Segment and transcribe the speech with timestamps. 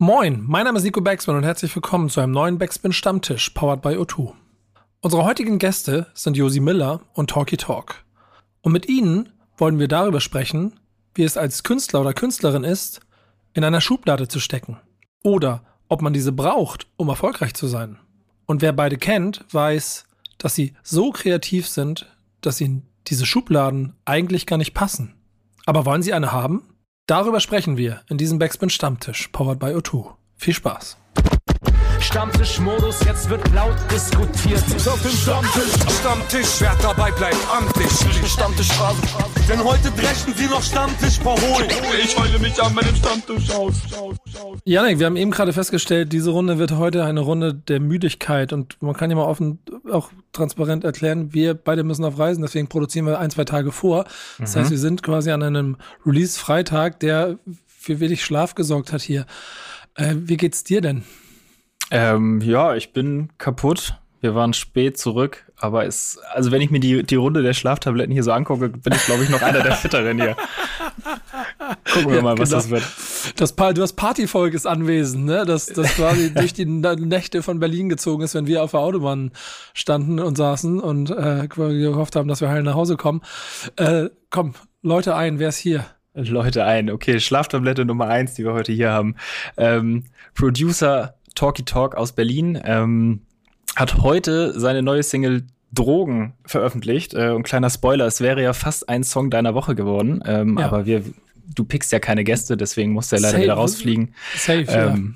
[0.00, 3.82] Moin, mein Name ist Nico Backspin und herzlich willkommen zu einem neuen Backspin Stammtisch, powered
[3.82, 4.32] by O2.
[5.00, 8.04] Unsere heutigen Gäste sind Josi Miller und Talky Talk.
[8.62, 10.78] Und mit ihnen wollen wir darüber sprechen,
[11.16, 13.00] wie es als Künstler oder Künstlerin ist,
[13.54, 14.76] in einer Schublade zu stecken.
[15.24, 17.98] Oder ob man diese braucht, um erfolgreich zu sein.
[18.46, 20.04] Und wer beide kennt, weiß,
[20.38, 22.06] dass sie so kreativ sind,
[22.40, 25.14] dass ihnen diese Schubladen eigentlich gar nicht passen.
[25.66, 26.62] Aber wollen sie eine haben?
[27.08, 30.12] Darüber sprechen wir in diesem Backspin Stammtisch, powered by O2.
[30.36, 30.98] Viel Spaß.
[32.00, 34.62] Stammtischmodus, jetzt wird laut diskutiert.
[34.86, 37.90] Auf dem Stammtisch, Stammtisch, wer dabei bleibt, amtlich.
[38.30, 39.00] Stammtischphase.
[39.48, 41.68] Denn heute brechen sie noch Stammtisch verholen.
[42.02, 43.74] Ich heule mich an meinem Stammtisch aus.
[44.64, 48.80] Janik, wir haben eben gerade festgestellt, diese Runde wird heute eine Runde der Müdigkeit und
[48.80, 49.58] man kann ja mal offen,
[49.90, 54.04] auch transparent erklären, wir beide müssen auf Reisen, deswegen produzieren wir ein, zwei Tage vor.
[54.38, 54.60] Das Mhm.
[54.60, 55.76] heißt, wir sind quasi an einem
[56.06, 59.26] Release-Freitag, der für wenig Schlaf gesorgt hat hier.
[59.94, 61.04] Äh, wie geht's dir denn?
[61.90, 63.94] Ähm, ja, ich bin kaputt.
[64.20, 68.12] Wir waren spät zurück, aber es, also wenn ich mir die, die Runde der Schlaftabletten
[68.12, 70.36] hier so angucke, bin ich, glaube ich, noch einer der Fitteren hier.
[71.92, 72.60] Gucken wir Ja, mal, was genau.
[72.60, 72.82] das wird.
[73.36, 75.44] Das, du hast Partyvolk ist anwesend, ne?
[75.44, 79.30] Das, das quasi durch die Nächte von Berlin gezogen ist, wenn wir auf der Autobahn
[79.72, 83.22] standen und saßen und äh, gehofft haben, dass wir heil nach Hause kommen.
[83.76, 85.84] Äh, komm, Leute ein, wer ist hier?
[86.14, 86.90] Leute ein.
[86.90, 89.14] Okay, Schlaftablette Nummer eins, die wir heute hier haben.
[89.56, 90.04] Ähm,
[90.34, 93.20] Producer Talky Talk aus Berlin ähm,
[93.76, 97.14] hat heute seine neue Single Drogen veröffentlicht.
[97.14, 100.20] Äh, und kleiner Spoiler, es wäre ja fast ein Song deiner Woche geworden.
[100.26, 100.66] Ähm, Ja.
[100.66, 101.04] Aber wir,
[101.54, 103.44] du pickst ja keine Gäste, deswegen musst du ja leider Safe.
[103.44, 104.14] wieder rausfliegen.
[104.34, 105.14] Safe, Ähm,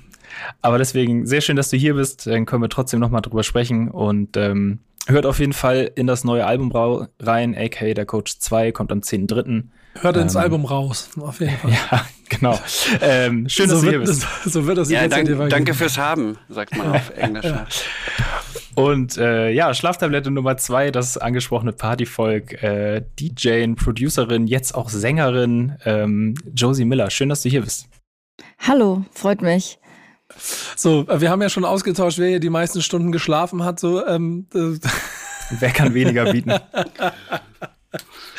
[0.61, 2.25] aber deswegen sehr schön, dass du hier bist.
[2.25, 6.07] Dann können wir trotzdem noch mal drüber sprechen und ähm, hört auf jeden Fall in
[6.07, 6.71] das neue Album
[7.19, 9.63] rein, aka der Coach 2 kommt am 10.3.
[10.01, 11.71] Hört ins ähm, Album raus, auf jeden Fall.
[11.91, 12.59] Ja, genau.
[13.01, 14.27] ähm, schön, dass so, du hier wird, bist.
[14.45, 17.45] so wird das Ja, dank, danke fürs Haben, sagt man auf Englisch.
[17.45, 17.67] Ja.
[18.75, 25.77] Und äh, ja, Schlaftablette Nummer zwei, das angesprochene Partyvolk, äh, DJ, Producerin, jetzt auch Sängerin,
[25.85, 27.11] ähm, Josie Miller.
[27.11, 27.87] Schön, dass du hier bist.
[28.57, 29.77] Hallo, freut mich.
[30.75, 33.79] So, äh, wir haben ja schon ausgetauscht, wer hier die meisten Stunden geschlafen hat.
[33.79, 34.79] So, ähm, äh,
[35.59, 36.53] Wer kann weniger bieten?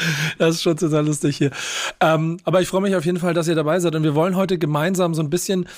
[0.39, 1.51] Das ist schon total lustig hier.
[2.01, 3.95] Ähm, aber ich freue mich auf jeden Fall, dass ihr dabei seid.
[3.95, 5.69] Und wir wollen heute gemeinsam so ein bisschen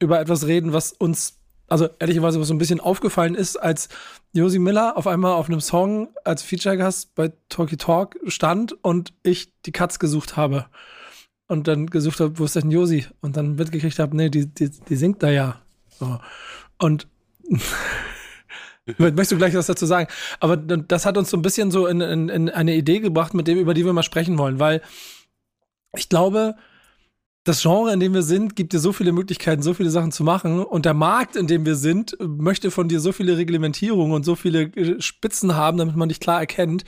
[0.00, 3.88] über etwas reden, was uns, also ehrlicherweise, was so ein bisschen aufgefallen ist, als
[4.32, 9.52] Josi Miller auf einmal auf einem Song als Feature-Gast bei Talky Talk stand und ich
[9.62, 10.66] die Katz gesucht habe.
[11.46, 13.06] Und dann gesucht habe, wo ist denn Josi?
[13.20, 15.60] Und dann mitgekriegt habe, nee, die, die, die singt da ja.
[15.98, 16.18] So.
[16.78, 17.06] Und
[18.98, 20.08] Möchtest du gleich was dazu sagen?
[20.40, 23.48] Aber das hat uns so ein bisschen so in, in, in eine Idee gebracht, mit
[23.48, 24.82] dem, über die wir mal sprechen wollen, weil
[25.96, 26.54] ich glaube,
[27.44, 30.24] das Genre, in dem wir sind, gibt dir so viele Möglichkeiten, so viele Sachen zu
[30.24, 30.64] machen.
[30.64, 34.34] Und der Markt, in dem wir sind, möchte von dir so viele Reglementierungen und so
[34.34, 36.84] viele äh, Spitzen haben, damit man dich klar erkennt.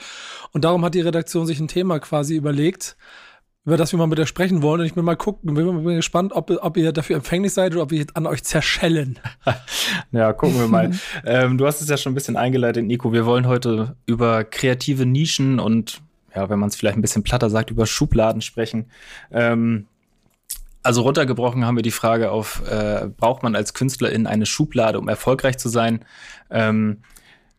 [0.53, 2.97] Und darum hat die Redaktion sich ein Thema quasi überlegt,
[3.67, 4.81] über das wir mal mit dir sprechen wollen.
[4.81, 7.83] Und ich bin mal gucken, bin mal gespannt, ob, ob ihr dafür empfänglich seid oder
[7.83, 9.19] ob wir an euch zerschellen.
[10.11, 10.91] Ja, gucken wir mal.
[11.25, 13.13] ähm, du hast es ja schon ein bisschen eingeleitet, Nico.
[13.13, 16.01] Wir wollen heute über kreative Nischen und,
[16.35, 18.87] ja, wenn man es vielleicht ein bisschen platter sagt, über Schubladen sprechen.
[19.31, 19.87] Ähm,
[20.83, 25.09] also runtergebrochen haben wir die Frage auf, äh, braucht man als Künstlerin eine Schublade, um
[25.09, 26.05] erfolgreich zu sein?
[26.51, 26.99] Ähm,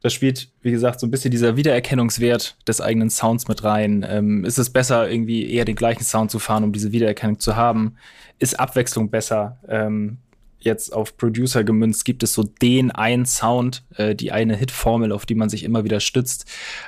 [0.01, 4.05] da spielt, wie gesagt, so ein bisschen dieser Wiedererkennungswert des eigenen Sounds mit rein.
[4.07, 7.55] Ähm, ist es besser, irgendwie eher den gleichen Sound zu fahren, um diese Wiedererkennung zu
[7.55, 7.95] haben?
[8.39, 9.57] Ist Abwechslung besser?
[9.67, 10.17] Ähm,
[10.59, 15.25] jetzt auf Producer gemünzt, gibt es so den einen Sound, äh, die eine Hitformel, auf
[15.25, 16.45] die man sich immer wieder stützt.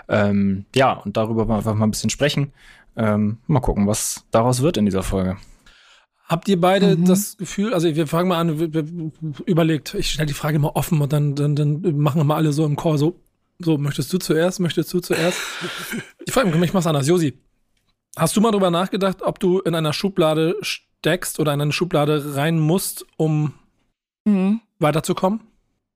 [0.07, 2.51] Ähm, ja, und darüber wollen wir einfach mal ein bisschen sprechen.
[2.95, 5.37] Ähm, mal gucken, was daraus wird in dieser Folge.
[6.29, 7.05] Habt ihr beide Mhm.
[7.05, 9.11] das Gefühl, also wir fangen mal an, wir- wir-
[9.45, 12.53] überlegt, ich stelle die Frage mal offen und dann, dann, dann machen wir mal alle
[12.53, 13.19] so im Chor so,
[13.57, 15.39] so, möchtest du zuerst, möchtest du zuerst?
[16.25, 17.07] ich frage mich, ich mach's anders.
[17.07, 17.33] Josi,
[18.15, 22.35] hast du mal drüber nachgedacht, ob du in einer Schublade steckst oder in eine Schublade
[22.35, 23.53] rein musst, um
[24.25, 24.61] Mhm.
[24.77, 25.41] weiterzukommen?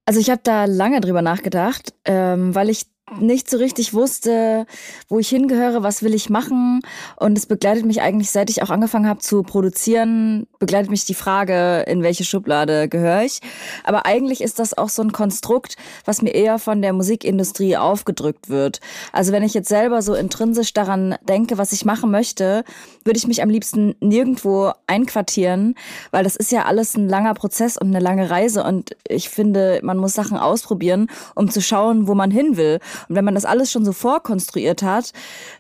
[0.06, 2.85] Also ich habe da lange drüber nachgedacht, ähm, weil ich
[3.19, 4.65] nicht so richtig wusste,
[5.10, 6.81] wo ich hingehöre, was will ich machen.
[7.18, 11.13] Und es begleitet mich eigentlich, seit ich auch angefangen habe zu produzieren, begleitet mich die
[11.13, 13.39] Frage, in welche Schublade gehöre ich.
[13.83, 15.75] Aber eigentlich ist das auch so ein Konstrukt,
[16.06, 18.80] was mir eher von der Musikindustrie aufgedrückt wird.
[19.12, 22.63] Also wenn ich jetzt selber so intrinsisch daran denke, was ich machen möchte,
[23.04, 25.75] würde ich mich am liebsten nirgendwo einquartieren,
[26.12, 28.63] weil das ist ja alles ein langer Prozess und eine lange Reise.
[28.63, 32.80] Und ich finde, man muss Sachen ausprobieren, um zu schauen, wo man hin will.
[33.07, 35.11] Und wenn man das alles schon so vorkonstruiert hat,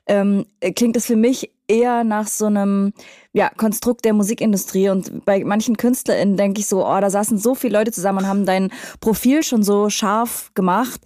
[0.07, 0.45] ähm,
[0.75, 2.93] klingt es für mich eher nach so einem
[3.31, 4.89] ja, Konstrukt der Musikindustrie.
[4.89, 8.27] Und bei manchen KünstlerInnen denke ich so, oh, da saßen so viele Leute zusammen und
[8.27, 11.01] haben dein Profil schon so scharf gemacht.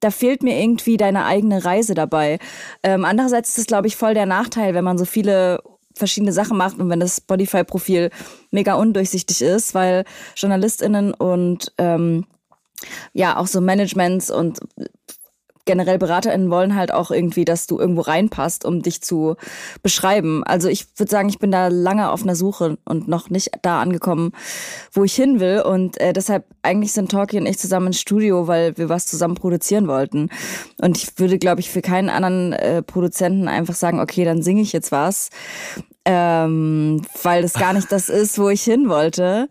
[0.00, 2.38] Da fehlt mir irgendwie deine eigene Reise dabei.
[2.82, 5.62] Ähm, andererseits ist es, glaube ich, voll der Nachteil, wenn man so viele
[5.94, 8.10] verschiedene Sachen macht und wenn das Spotify-Profil
[8.50, 10.04] mega undurchsichtig ist, weil
[10.36, 12.24] JournalistInnen und ähm,
[13.12, 14.60] ja, auch so Managements und
[15.70, 19.36] generell BeraterInnen wollen halt auch irgendwie, dass du irgendwo reinpasst, um dich zu
[19.84, 20.42] beschreiben.
[20.42, 23.80] Also ich würde sagen, ich bin da lange auf einer Suche und noch nicht da
[23.80, 24.32] angekommen,
[24.92, 25.60] wo ich hin will.
[25.60, 29.36] Und äh, deshalb eigentlich sind Talkie und ich zusammen ins Studio, weil wir was zusammen
[29.36, 30.28] produzieren wollten.
[30.82, 34.62] Und ich würde, glaube ich, für keinen anderen äh, Produzenten einfach sagen, okay, dann singe
[34.62, 35.30] ich jetzt was.
[36.04, 39.48] Ähm, weil das gar nicht das ist, wo ich hin wollte.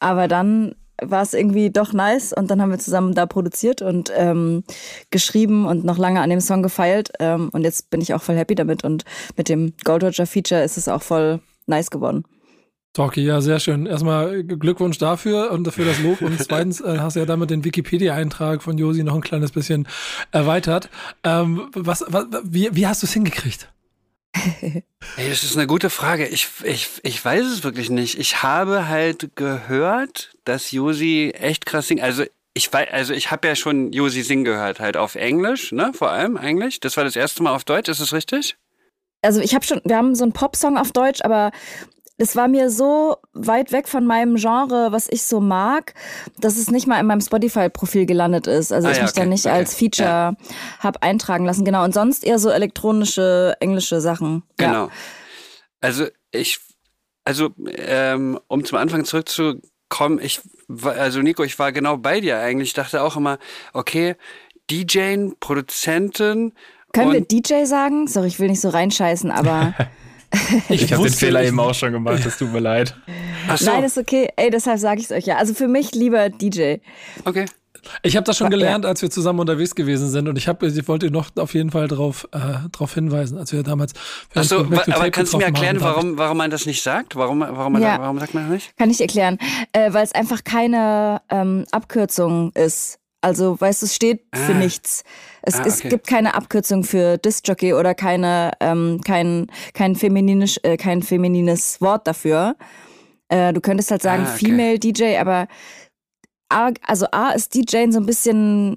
[0.00, 4.12] Aber dann war es irgendwie doch nice und dann haben wir zusammen da produziert und
[4.16, 4.64] ähm,
[5.10, 8.36] geschrieben und noch lange an dem Song gefeilt ähm, und jetzt bin ich auch voll
[8.36, 9.04] happy damit und
[9.36, 12.24] mit dem Gold Roger Feature ist es auch voll nice geworden.
[12.94, 13.86] Talkie, ja, sehr schön.
[13.86, 16.20] Erstmal Glückwunsch dafür und dafür das Lob.
[16.20, 19.86] Und zweitens äh, hast du ja damit den Wikipedia-Eintrag von Josi noch ein kleines bisschen
[20.32, 20.88] erweitert.
[21.22, 23.70] Ähm, was, was, wie, wie hast du es hingekriegt?
[24.34, 26.26] Hey, das ist eine gute Frage.
[26.26, 28.18] Ich, ich, ich weiß es wirklich nicht.
[28.18, 32.02] Ich habe halt gehört, dass Josi echt krass singt.
[32.02, 35.92] Also ich weiß, also ich habe ja schon Josi singen gehört, halt auf Englisch, ne?
[35.94, 36.80] Vor allem eigentlich.
[36.80, 38.56] Das war das erste Mal auf Deutsch, ist es richtig?
[39.22, 41.50] Also ich habe schon, wir haben so einen Popsong auf Deutsch, aber
[42.20, 45.94] es war mir so weit weg von meinem Genre, was ich so mag,
[46.40, 48.72] dass es nicht mal in meinem Spotify-Profil gelandet ist.
[48.72, 49.54] Also ah, ich ja, mich okay, dann nicht okay.
[49.54, 50.36] als Feature ja.
[50.80, 51.64] habe eintragen lassen.
[51.64, 51.84] Genau.
[51.84, 54.42] Und sonst eher so elektronische, englische Sachen.
[54.56, 54.86] Genau.
[54.86, 54.90] Ja.
[55.80, 56.58] Also ich,
[57.24, 60.40] also ähm, um zum Anfang zurückzukommen, ich,
[60.84, 62.70] also Nico, ich war genau bei dir eigentlich.
[62.70, 63.38] Ich dachte auch immer,
[63.72, 64.16] okay,
[64.68, 66.52] DJ, Produzentin.
[66.92, 68.08] Können wir DJ sagen?
[68.08, 69.74] Sorry, ich will nicht so reinscheißen, aber
[70.68, 72.94] Ich, ich habe den Fehler eben auch schon gemacht, es tut mir leid.
[73.48, 73.70] Ach so.
[73.70, 74.28] Nein, ist okay.
[74.36, 75.36] Ey, deshalb sage ich es euch ja.
[75.36, 76.76] Also für mich lieber DJ.
[77.24, 77.46] Okay.
[78.02, 80.88] Ich habe das schon gelernt, als wir zusammen unterwegs gewesen sind und ich habe, ich
[80.88, 83.92] wollte noch auf jeden Fall darauf äh, drauf hinweisen, als wir damals.
[84.34, 87.16] Achso, aber kannst du mir erklären, warum, warum man das nicht sagt?
[87.16, 87.98] Warum, warum, ja.
[87.98, 88.76] warum sagt man das nicht?
[88.76, 89.38] Kann ich erklären,
[89.72, 92.98] äh, weil es einfach keine ähm, Abkürzung ist.
[93.20, 94.58] Also, weißt du, es steht für ah.
[94.58, 95.02] nichts.
[95.42, 95.68] Es, ah, okay.
[95.68, 101.80] es gibt keine Abkürzung für Disc-Jockey oder keine, ähm, kein, kein, femininisch, äh, kein feminines
[101.80, 102.56] Wort dafür.
[103.28, 104.46] Äh, du könntest halt sagen ah, okay.
[104.46, 105.48] Female DJ, aber
[106.48, 108.76] A, also A ist DJ so ein bisschen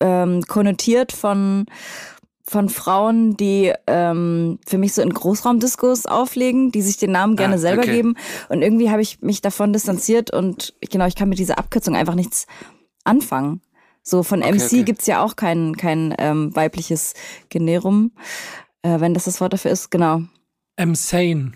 [0.00, 1.64] ähm, konnotiert von,
[2.46, 7.54] von Frauen, die ähm, für mich so in Großraumdiskos auflegen, die sich den Namen gerne
[7.54, 7.92] ah, selber okay.
[7.92, 8.16] geben.
[8.50, 12.14] Und irgendwie habe ich mich davon distanziert und genau, ich kann mit dieser Abkürzung einfach
[12.14, 12.46] nichts
[13.04, 13.60] anfangen.
[14.02, 14.82] So von okay, MC okay.
[14.82, 17.14] gibt's ja auch kein, kein ähm, weibliches
[17.48, 18.12] Generum,
[18.82, 20.22] äh, wenn das das Wort dafür ist, genau.
[20.76, 21.52] Insane.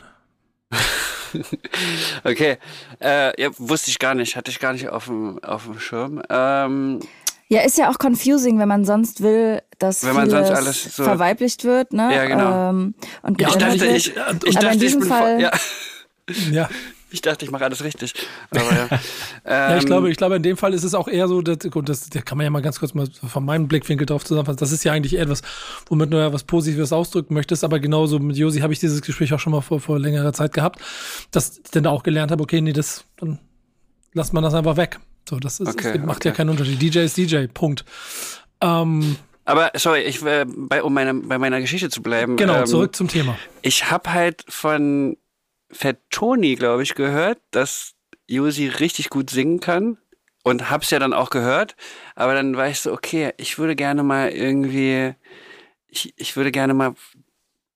[2.24, 2.56] okay,
[3.00, 6.22] äh, ja, wusste ich gar nicht, hatte ich gar nicht auf dem, auf dem Schirm.
[6.30, 7.00] Ähm,
[7.48, 11.04] ja, ist ja auch confusing, wenn man sonst will, dass wenn man sonst alles so
[11.04, 12.14] verweiblicht wird, ne?
[12.14, 12.70] Ja, genau.
[12.70, 15.50] Ähm, und ich dachte, ich, ich, dachte, in diesem ich bin Fall, ja.
[16.50, 16.68] ja.
[17.10, 18.14] Ich dachte, ich mache alles richtig.
[18.50, 18.88] Aber ja.
[18.90, 18.90] ähm,
[19.46, 21.88] ja, ich glaube, ich glaube, in dem Fall ist es auch eher so, dass, gut,
[21.88, 24.58] das, da kann man ja mal ganz kurz mal von meinem Blickwinkel drauf zusammenfassen.
[24.58, 25.42] Das ist ja eigentlich etwas,
[25.88, 27.64] womit du ja was Positives ausdrücken möchtest.
[27.64, 30.52] Aber genauso mit Josi habe ich dieses Gespräch auch schon mal vor, vor längerer Zeit
[30.52, 30.80] gehabt,
[31.30, 33.38] dass ich dann auch gelernt habe, okay, nee, das, dann
[34.12, 34.98] lasst man das einfach weg.
[35.28, 36.28] So, das ist, okay, macht okay.
[36.28, 36.80] ja keinen Unterschied.
[36.80, 37.84] DJ ist DJ, Punkt.
[38.60, 39.16] Ähm,
[39.48, 42.36] aber sorry, ich äh, bei, um meine, bei meiner Geschichte zu bleiben.
[42.36, 43.38] Genau, ähm, zurück zum Thema.
[43.62, 45.16] Ich habe halt von
[45.70, 47.94] Fat Tony, glaube ich, gehört, dass
[48.26, 49.98] Josi richtig gut singen kann.
[50.44, 51.76] Und hab's ja dann auch gehört.
[52.14, 55.14] Aber dann war ich so, okay, ich würde gerne mal irgendwie,
[55.88, 56.94] ich, ich würde gerne mal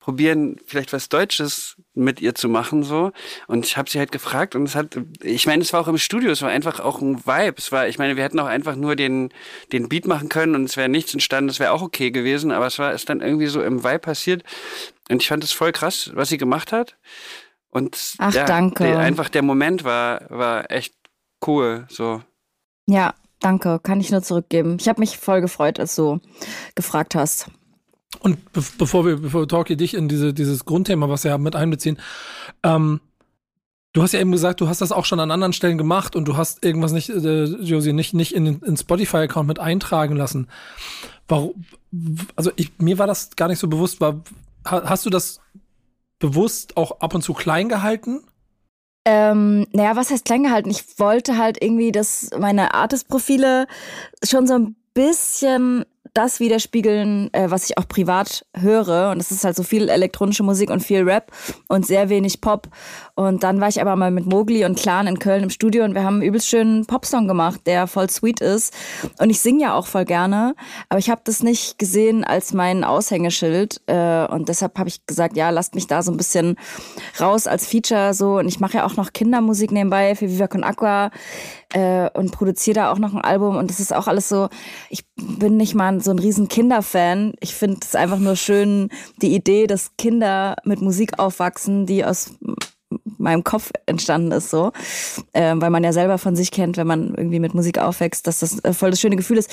[0.02, 3.12] probieren, vielleicht was Deutsches mit ihr zu machen, so.
[3.46, 5.96] Und ich habe sie halt gefragt und es hat, ich meine, es war auch im
[5.96, 7.54] Studio, es war einfach auch ein Vibe.
[7.56, 9.32] Es war, ich meine, wir hätten auch einfach nur den,
[9.70, 12.66] den Beat machen können und es wäre nichts entstanden, das wäre auch okay gewesen, aber
[12.66, 14.42] es war, ist dann irgendwie so im Vibe passiert.
[15.08, 16.96] Und ich fand es voll krass, was sie gemacht hat.
[17.72, 18.84] Und Ach, ja, danke.
[18.84, 20.94] Der, einfach der Moment war, war echt
[21.46, 21.86] cool.
[21.88, 22.22] So.
[22.86, 23.80] Ja, danke.
[23.82, 24.76] Kann ich nur zurückgeben.
[24.78, 26.20] Ich habe mich voll gefreut, als du
[26.74, 27.50] gefragt hast.
[28.20, 31.56] Und be bevor wir, bevor Talkie dich in diese, dieses Grundthema, was wir haben, mit
[31.56, 31.98] einbeziehen,
[32.62, 33.00] ähm,
[33.94, 36.26] du hast ja eben gesagt, du hast das auch schon an anderen Stellen gemacht und
[36.26, 40.48] du hast irgendwas nicht, äh, Josie, nicht, nicht in den Spotify-Account mit eintragen lassen.
[41.26, 41.64] Warum,
[42.36, 44.02] also ich, mir war das gar nicht so bewusst.
[44.02, 44.22] War,
[44.64, 45.40] hast du das
[46.22, 48.22] bewusst auch ab und zu klein gehalten?
[49.04, 50.70] Ähm, naja, was heißt klein gehalten?
[50.70, 53.66] Ich wollte halt irgendwie, dass meine Artist-Profile
[54.24, 59.10] schon so ein bisschen das widerspiegeln, äh, was ich auch privat höre.
[59.10, 61.32] Und es ist halt so viel elektronische Musik und viel Rap
[61.68, 62.68] und sehr wenig Pop.
[63.26, 65.94] Und dann war ich aber mal mit Mogli und Clan in Köln im Studio und
[65.94, 68.74] wir haben einen übelst schönen Popsong gemacht, der voll sweet ist.
[69.18, 70.54] Und ich singe ja auch voll gerne,
[70.88, 73.80] aber ich habe das nicht gesehen als mein Aushängeschild.
[73.86, 76.56] Äh, und deshalb habe ich gesagt, ja, lasst mich da so ein bisschen
[77.20, 78.38] raus als Feature so.
[78.38, 81.10] Und ich mache ja auch noch Kindermusik nebenbei für Viva Con Aqua
[81.72, 83.56] äh, und produziere da auch noch ein Album.
[83.56, 84.48] Und das ist auch alles so,
[84.88, 87.34] ich bin nicht mal so ein riesen Kinderfan.
[87.40, 92.32] Ich finde es einfach nur schön, die Idee, dass Kinder mit Musik aufwachsen, die aus
[93.22, 94.72] meinem Kopf entstanden ist so,
[95.32, 98.40] äh, weil man ja selber von sich kennt, wenn man irgendwie mit Musik aufwächst, dass
[98.40, 99.50] das äh, voll das schöne Gefühl ist.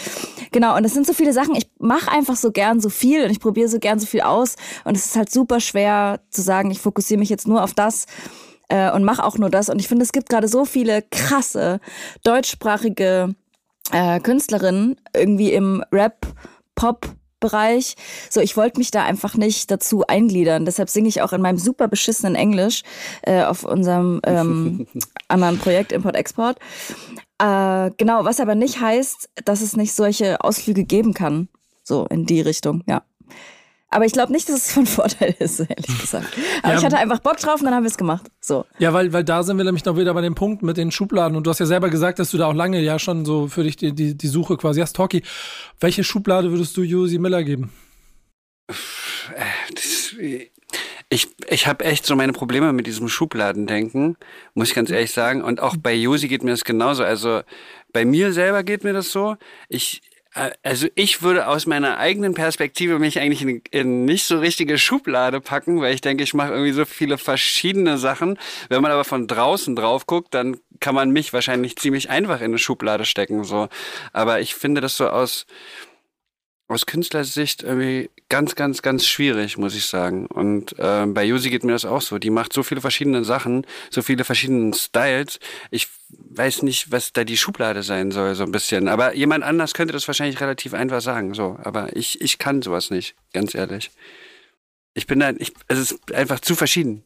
[0.51, 1.55] Genau, und das sind so viele Sachen.
[1.55, 4.55] Ich mache einfach so gern so viel und ich probiere so gern so viel aus
[4.83, 8.05] und es ist halt super schwer zu sagen, ich fokussiere mich jetzt nur auf das
[8.69, 9.69] äh, und mache auch nur das.
[9.69, 11.79] Und ich finde, es gibt gerade so viele krasse
[12.23, 13.35] deutschsprachige
[13.91, 16.27] äh, Künstlerinnen irgendwie im Rap,
[16.75, 17.07] Pop,
[17.39, 17.95] Bereich.
[18.29, 20.65] So, ich wollte mich da einfach nicht dazu eingliedern.
[20.65, 22.83] Deshalb singe ich auch in meinem super beschissenen Englisch
[23.21, 24.87] äh, auf unserem ähm,
[25.27, 26.57] anderen Projekt Import-Export.
[27.39, 31.47] Äh, genau, was aber nicht heißt, dass es nicht solche Ausflüge geben kann.
[31.83, 33.03] So in die Richtung, ja.
[33.91, 36.27] Aber ich glaube nicht, dass es von Vorteil ist, ehrlich gesagt.
[36.61, 38.27] Aber ja, ich hatte einfach Bock drauf und dann haben wir es gemacht.
[38.39, 38.65] So.
[38.77, 41.35] Ja, weil, weil da sind wir nämlich noch wieder bei dem Punkt mit den Schubladen.
[41.35, 43.63] Und du hast ja selber gesagt, dass du da auch lange ja schon so für
[43.63, 44.95] dich die, die, die Suche quasi hast.
[44.95, 45.23] Talkie,
[45.79, 47.71] welche Schublade würdest du Josi Miller geben?
[48.67, 54.15] Das, ich ich habe echt so meine Probleme mit diesem Schubladendenken,
[54.53, 55.43] muss ich ganz ehrlich sagen.
[55.43, 57.03] Und auch bei Josi geht mir das genauso.
[57.03, 57.41] Also
[57.91, 59.35] bei mir selber geht mir das so.
[59.67, 60.08] Ich, äh,
[60.63, 65.41] also ich würde aus meiner eigenen Perspektive mich eigentlich in, in nicht so richtige Schublade
[65.41, 68.37] packen, weil ich denke, ich mache irgendwie so viele verschiedene Sachen.
[68.69, 72.47] Wenn man aber von draußen drauf guckt, dann kann man mich wahrscheinlich ziemlich einfach in
[72.47, 73.43] eine Schublade stecken.
[73.43, 73.67] So,
[74.13, 75.45] aber ich finde das so aus
[76.69, 80.27] aus Künstlersicht irgendwie ganz, ganz, ganz schwierig, muss ich sagen.
[80.27, 82.19] Und äh, bei Josi geht mir das auch so.
[82.19, 85.39] Die macht so viele verschiedene Sachen, so viele verschiedene Styles.
[85.71, 88.87] Ich weiß nicht, was da die Schublade sein soll, so ein bisschen.
[88.87, 91.33] Aber jemand anders könnte das wahrscheinlich relativ einfach sagen.
[91.33, 93.89] So, aber ich, ich kann sowas nicht, ganz ehrlich.
[94.93, 97.03] Ich bin da, ich, es ist einfach zu verschieden.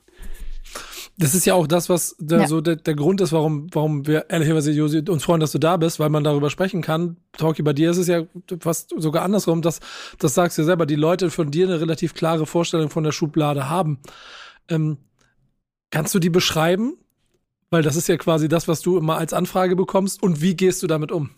[1.18, 2.48] Das ist ja auch das, was der, ja.
[2.48, 5.78] so der, der Grund ist, warum, warum wir ehrlicherweise Josi, uns freuen, dass du da
[5.78, 7.18] bist, weil man darüber sprechen kann.
[7.34, 8.24] Talkie, bei dir ist es ja
[8.60, 9.80] fast sogar andersrum, dass,
[10.18, 13.12] das sagst du ja selber, die Leute von dir eine relativ klare Vorstellung von der
[13.12, 14.00] Schublade haben.
[14.70, 14.98] Ähm,
[15.92, 16.98] kannst du die beschreiben?
[17.70, 20.22] Weil das ist ja quasi das, was du immer als Anfrage bekommst.
[20.22, 21.32] Und wie gehst du damit um?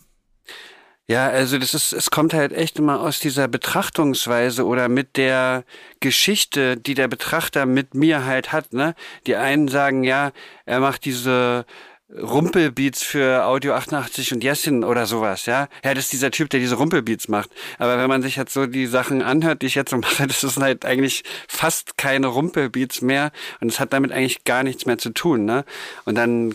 [1.08, 5.64] Ja, also das ist, es kommt halt echt immer aus dieser Betrachtungsweise oder mit der
[6.00, 8.72] Geschichte, die der Betrachter mit mir halt hat.
[8.72, 8.94] Ne?
[9.26, 10.32] Die einen sagen, ja,
[10.64, 11.64] er macht diese
[12.10, 15.68] Rumpelbeats für Audio 88 und Jessin oder sowas, ja.
[15.84, 17.50] Ja, das ist dieser Typ, der diese Rumpelbeats macht.
[17.78, 20.44] Aber wenn man sich jetzt so die Sachen anhört, die ich jetzt so mache, das
[20.44, 24.98] ist halt eigentlich fast keine Rumpelbeats mehr und es hat damit eigentlich gar nichts mehr
[24.98, 25.64] zu tun, ne?
[26.04, 26.54] Und dann,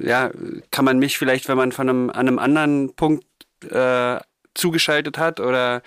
[0.00, 0.30] ja,
[0.70, 3.24] kann man mich vielleicht, wenn man von einem, an einem anderen Punkt
[3.70, 4.18] äh,
[4.54, 5.82] zugeschaltet hat oder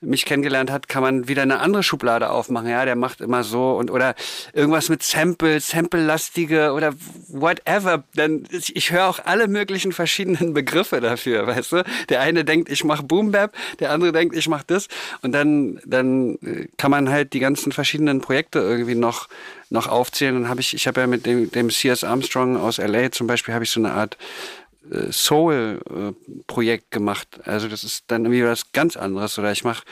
[0.00, 2.68] mich kennengelernt hat, kann man wieder eine andere Schublade aufmachen.
[2.68, 4.14] Ja, der macht immer so und oder
[4.52, 6.94] irgendwas mit Sample, Sample-lastige oder
[7.28, 8.04] whatever.
[8.14, 11.84] Dann ich, ich höre auch alle möglichen verschiedenen Begriffe dafür, weißt du?
[12.08, 14.88] Der eine denkt, ich mache Boom Bap, der andere denkt, ich mache das
[15.22, 16.38] und dann dann
[16.76, 19.28] kann man halt die ganzen verschiedenen Projekte irgendwie noch
[19.70, 20.34] noch aufzählen.
[20.34, 22.04] Dann habe ich ich habe ja mit dem, dem C.S.
[22.04, 24.63] Armstrong aus LA zum Beispiel habe ich so eine Art äh,
[25.10, 27.40] Soul-Projekt gemacht.
[27.44, 29.38] Also das ist dann irgendwie was ganz anderes.
[29.38, 29.84] Oder ich mache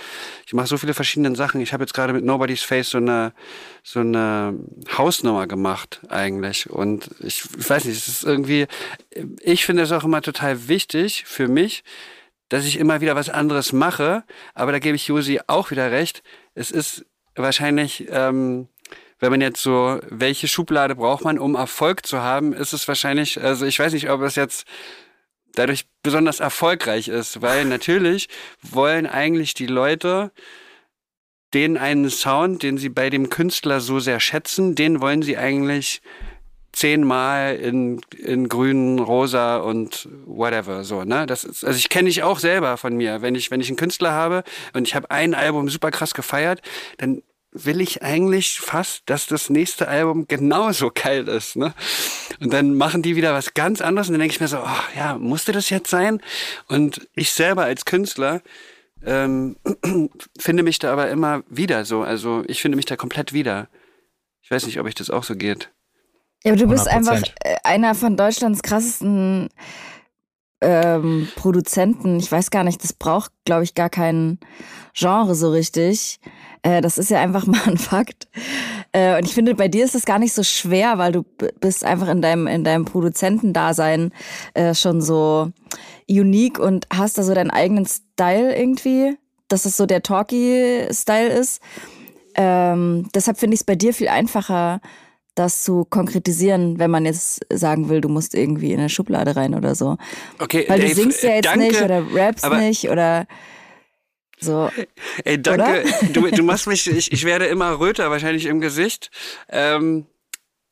[0.46, 1.60] ich mach so viele verschiedene Sachen.
[1.60, 3.32] Ich habe jetzt gerade mit Nobody's Face so eine
[3.82, 4.58] so eine
[4.96, 6.68] Hausnummer gemacht eigentlich.
[6.68, 8.66] Und ich, ich weiß nicht, es ist irgendwie,
[9.40, 11.84] ich finde es auch immer total wichtig für mich,
[12.48, 14.24] dass ich immer wieder was anderes mache.
[14.54, 16.22] Aber da gebe ich Josi auch wieder recht.
[16.54, 18.68] Es ist wahrscheinlich ähm,
[19.22, 23.40] wenn man jetzt so, welche Schublade braucht man, um Erfolg zu haben, ist es wahrscheinlich,
[23.40, 24.66] also ich weiß nicht, ob es jetzt
[25.54, 28.28] dadurch besonders erfolgreich ist, weil natürlich
[28.62, 30.32] wollen eigentlich die Leute
[31.54, 36.02] den einen Sound, den sie bei dem Künstler so sehr schätzen, den wollen sie eigentlich
[36.72, 41.26] zehnmal in, in grün, rosa und whatever, so, ne?
[41.26, 43.22] Das ist, also ich kenne ich auch selber von mir.
[43.22, 46.60] Wenn ich, wenn ich einen Künstler habe und ich habe ein Album super krass gefeiert,
[46.98, 47.22] dann
[47.52, 51.56] will ich eigentlich fast, dass das nächste Album genauso geil ist.
[51.56, 51.74] Ne?
[52.40, 54.96] Und dann machen die wieder was ganz anderes und dann denke ich mir so, oh,
[54.96, 56.20] ja, musste das jetzt sein?
[56.68, 58.40] Und ich selber als Künstler
[59.04, 59.56] ähm,
[60.38, 62.02] finde mich da aber immer wieder so.
[62.02, 63.68] Also ich finde mich da komplett wieder.
[64.42, 65.70] Ich weiß nicht, ob ich das auch so geht.
[66.44, 66.90] Ja, aber du bist 100%.
[66.90, 69.48] einfach äh, einer von Deutschlands krassesten
[70.60, 74.38] ähm, Produzenten, ich weiß gar nicht, das braucht, glaube ich, gar kein
[74.94, 76.20] Genre so richtig.
[76.62, 78.28] Äh, das ist ja einfach mal ein Fakt.
[78.92, 81.24] Äh, und ich finde, bei dir ist das gar nicht so schwer, weil du
[81.60, 84.12] bist einfach in deinem, in deinem Produzentendasein
[84.54, 85.50] äh, schon so
[86.08, 89.16] unique und hast da so deinen eigenen Style irgendwie,
[89.48, 91.60] dass es so der Talkie-Style ist.
[92.34, 94.80] Ähm, deshalb finde ich es bei dir viel einfacher,
[95.34, 99.54] das zu konkretisieren, wenn man jetzt sagen will, du musst irgendwie in eine Schublade rein
[99.54, 99.96] oder so.
[100.38, 103.26] Okay, Weil Dave, du singst ja jetzt danke, nicht oder rappst nicht oder
[104.42, 104.70] so.
[105.24, 105.84] Ey, danke.
[106.12, 109.10] Du, du machst mich, ich, ich werde immer röter wahrscheinlich im Gesicht.
[109.48, 110.06] Ähm,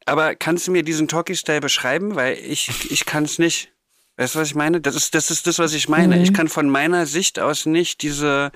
[0.07, 2.17] aber kannst du mir diesen Talkie-Style beschreiben?
[2.17, 3.73] Weil ich, ich kann es nicht.
[4.17, 4.81] Weißt du, was ich meine?
[4.81, 6.17] Das ist, das ist das, was ich meine.
[6.17, 6.23] Mhm.
[6.23, 8.53] Ich kann von meiner Sicht aus nicht diese,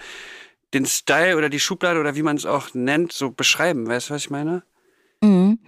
[0.75, 3.87] den Style oder die Schublade oder wie man es auch nennt, so beschreiben.
[3.87, 4.63] Weißt du, was ich meine?
[5.25, 5.59] Mhm.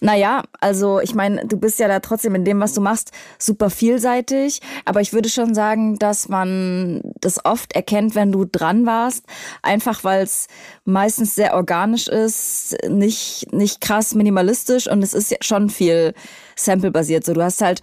[0.00, 3.70] Naja, also ich meine, du bist ja da trotzdem in dem, was du machst, super
[3.70, 4.60] vielseitig.
[4.84, 9.24] Aber ich würde schon sagen, dass man das oft erkennt, wenn du dran warst.
[9.62, 10.48] Einfach weil es
[10.84, 16.12] meistens sehr organisch ist, nicht, nicht krass minimalistisch und es ist ja schon viel
[16.56, 17.24] Sample-basiert.
[17.24, 17.80] So, du hast halt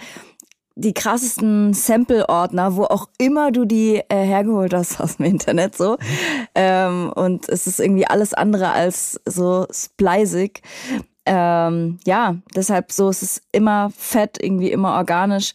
[0.78, 5.98] die krassesten Sample-Ordner, wo auch immer du die äh, hergeholt hast aus dem Internet so.
[6.54, 10.62] Ähm, und es ist irgendwie alles andere als so splicig.
[11.26, 15.54] Ähm, ja, deshalb so, es ist immer fett, irgendwie immer organisch.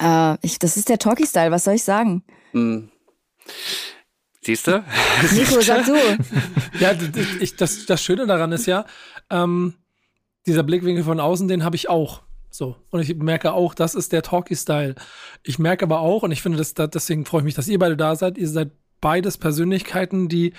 [0.00, 2.24] Äh, ich, das ist der Talkie-Style, was soll ich sagen?
[2.52, 2.88] Hm.
[4.40, 4.82] Siehst du?
[5.32, 5.94] Nico, sag du.
[6.80, 6.92] Ja,
[7.40, 8.86] ich, das, das Schöne daran ist ja,
[9.30, 9.74] ähm,
[10.46, 12.22] dieser Blickwinkel von außen, den habe ich auch.
[12.56, 12.76] So.
[12.90, 14.94] Und ich merke auch, das ist der Talkie-Style.
[15.42, 17.78] Ich merke aber auch, und ich finde, das, da- deswegen freue ich mich, dass ihr
[17.78, 18.38] beide da seid.
[18.38, 18.70] Ihr seid
[19.00, 20.54] beides Persönlichkeiten, die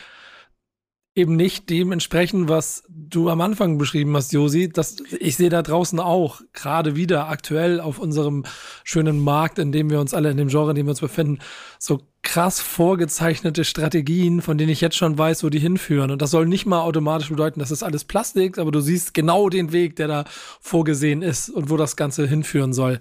[1.17, 4.69] eben nicht dem entsprechen, was du am Anfang beschrieben hast, Josi.
[4.69, 8.43] Das, ich sehe da draußen auch, gerade wieder aktuell auf unserem
[8.83, 11.39] schönen Markt, in dem wir uns alle, in dem Genre, in dem wir uns befinden,
[11.79, 16.11] so krass vorgezeichnete Strategien, von denen ich jetzt schon weiß, wo die hinführen.
[16.11, 19.49] Und das soll nicht mal automatisch bedeuten, das ist alles Plastik, aber du siehst genau
[19.49, 20.25] den Weg, der da
[20.61, 22.99] vorgesehen ist und wo das Ganze hinführen soll.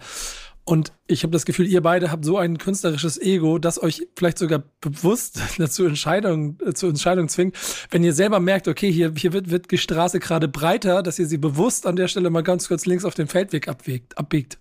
[0.68, 4.36] Und ich habe das Gefühl, ihr beide habt so ein künstlerisches Ego, das euch vielleicht
[4.36, 7.56] sogar bewusst dazu Entscheidungen, äh, zur Entscheidung zwingt,
[7.92, 11.26] wenn ihr selber merkt, okay, hier, hier wird, wird die Straße gerade breiter, dass ihr
[11.26, 14.58] sie bewusst an der Stelle mal ganz kurz links auf den Feldweg abwegt, abbiegt.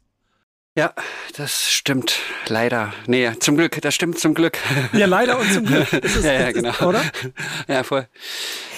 [0.78, 0.94] Ja,
[1.38, 2.20] das stimmt.
[2.50, 2.94] Leider.
[3.08, 3.82] Nee, zum Glück.
[3.82, 4.58] Das stimmt zum Glück.
[4.94, 5.92] Ja, leider und zum Glück.
[6.04, 6.70] Ist- ja, ja, genau.
[6.72, 7.02] ist- Oder?
[7.70, 8.08] Ja, voll.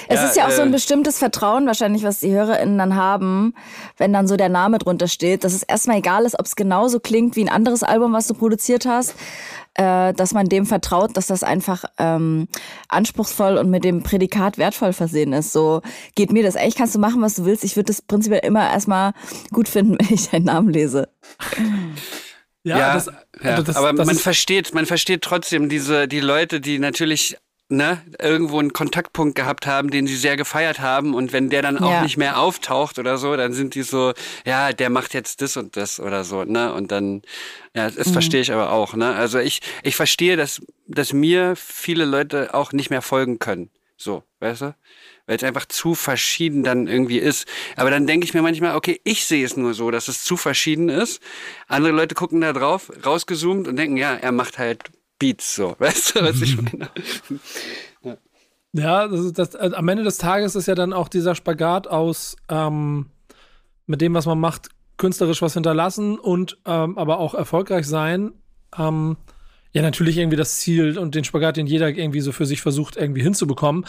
[0.07, 2.95] Es Ja, ist ja auch so ein äh, bestimmtes Vertrauen wahrscheinlich, was die HörerInnen dann
[2.95, 3.53] haben,
[3.97, 6.99] wenn dann so der Name drunter steht, dass es erstmal egal ist, ob es genauso
[6.99, 9.15] klingt wie ein anderes Album, was du produziert hast,
[9.73, 12.47] äh, dass man dem vertraut, dass das einfach ähm,
[12.89, 15.51] anspruchsvoll und mit dem Prädikat wertvoll versehen ist.
[15.53, 15.81] So
[16.15, 16.55] geht mir das.
[16.55, 17.63] Eigentlich kannst du machen, was du willst.
[17.63, 19.13] Ich würde das prinzipiell immer erstmal
[19.51, 21.09] gut finden, wenn ich deinen Namen lese.
[22.63, 23.05] Ja, das,
[23.41, 23.51] ja.
[23.51, 27.37] also das, aber das man versteht, man versteht trotzdem diese, die Leute, die natürlich
[27.69, 31.77] ne, irgendwo einen Kontaktpunkt gehabt haben, den sie sehr gefeiert haben und wenn der dann
[31.77, 32.01] auch Ja.
[32.01, 34.13] nicht mehr auftaucht oder so, dann sind die so,
[34.45, 36.73] ja, der macht jetzt das und das oder so, ne?
[36.73, 37.23] Und dann,
[37.75, 39.13] ja, das verstehe ich aber auch, ne?
[39.15, 43.69] Also ich, ich verstehe, dass, dass mir viele Leute auch nicht mehr folgen können.
[43.97, 44.75] So, weißt du?
[45.25, 47.47] Weil es einfach zu verschieden dann irgendwie ist.
[47.75, 50.37] Aber dann denke ich mir manchmal, okay, ich sehe es nur so, dass es zu
[50.37, 51.19] verschieden ist.
[51.67, 54.83] Andere Leute gucken da drauf, rausgezoomt und denken, ja, er macht halt
[55.19, 55.75] Beats so.
[55.79, 56.89] Weißt du, was ich meine?
[58.73, 61.87] Ja, das ist das, äh, am Ende des Tages ist ja dann auch dieser Spagat
[61.87, 63.07] aus ähm,
[63.85, 68.33] mit dem, was man macht, künstlerisch was hinterlassen und ähm, aber auch erfolgreich sein.
[68.77, 69.17] Ähm,
[69.71, 72.97] ja, natürlich irgendwie das Ziel und den Spagat, den jeder irgendwie so für sich versucht,
[72.97, 73.85] irgendwie hinzubekommen.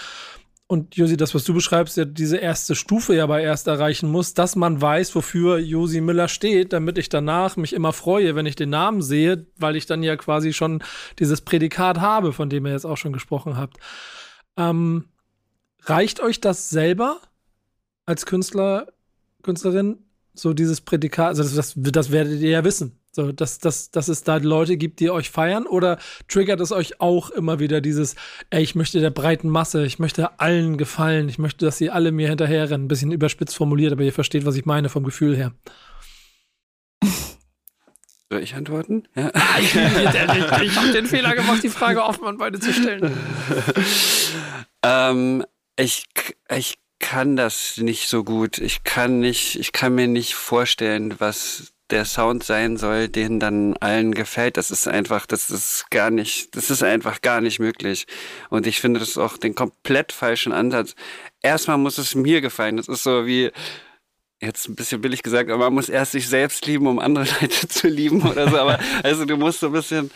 [0.70, 4.34] Und Josi, das, was du beschreibst, ja diese erste Stufe ja aber erst erreichen muss,
[4.34, 8.54] dass man weiß, wofür Josi Miller steht, damit ich danach mich immer freue, wenn ich
[8.54, 10.82] den Namen sehe, weil ich dann ja quasi schon
[11.18, 13.78] dieses Prädikat habe, von dem ihr jetzt auch schon gesprochen habt.
[14.58, 15.06] Ähm,
[15.84, 17.18] reicht euch das selber
[18.04, 18.88] als Künstler,
[19.42, 20.04] Künstlerin,
[20.34, 24.06] so dieses Prädikat, also das, das, das werdet ihr ja wissen, so, dass, dass, dass
[24.06, 28.14] es da Leute gibt, die euch feiern oder triggert es euch auch immer wieder dieses,
[28.50, 32.12] ey, ich möchte der breiten Masse, ich möchte allen gefallen, ich möchte, dass sie alle
[32.12, 35.52] mir hinterherrennen, ein bisschen überspitzt formuliert, aber ihr versteht, was ich meine vom Gefühl her.
[38.30, 39.08] Soll ich antworten?
[39.16, 39.32] Ja.
[39.58, 43.12] ich habe den Fehler gemacht, die Frage offen an beide zu stellen.
[44.84, 45.44] Ähm,
[45.76, 46.04] ich,
[46.54, 48.58] ich kann das nicht so gut.
[48.58, 53.76] Ich kann nicht, ich kann mir nicht vorstellen, was der Sound sein soll, den dann
[53.78, 54.56] allen gefällt.
[54.56, 58.06] Das ist einfach, das ist gar nicht, das ist einfach gar nicht möglich.
[58.50, 60.94] Und ich finde das auch den komplett falschen Ansatz.
[61.42, 62.76] Erstmal muss es mir gefallen.
[62.76, 63.50] Das ist so wie,
[64.40, 67.68] jetzt ein bisschen billig gesagt, aber man muss erst sich selbst lieben, um andere Leute
[67.68, 68.58] zu lieben oder so.
[68.58, 70.10] Aber also du musst so ein bisschen,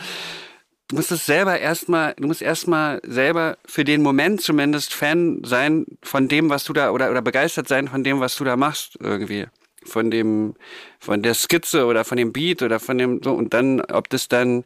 [0.89, 5.87] du musst es selber erstmal, du musst erstmal selber für den Moment zumindest Fan sein
[6.03, 8.97] von dem, was du da oder, oder begeistert sein von dem, was du da machst
[9.01, 9.47] irgendwie.
[9.85, 10.55] Von dem,
[10.99, 13.33] von der Skizze oder von dem Beat oder von dem so.
[13.33, 14.65] Und dann, ob das dann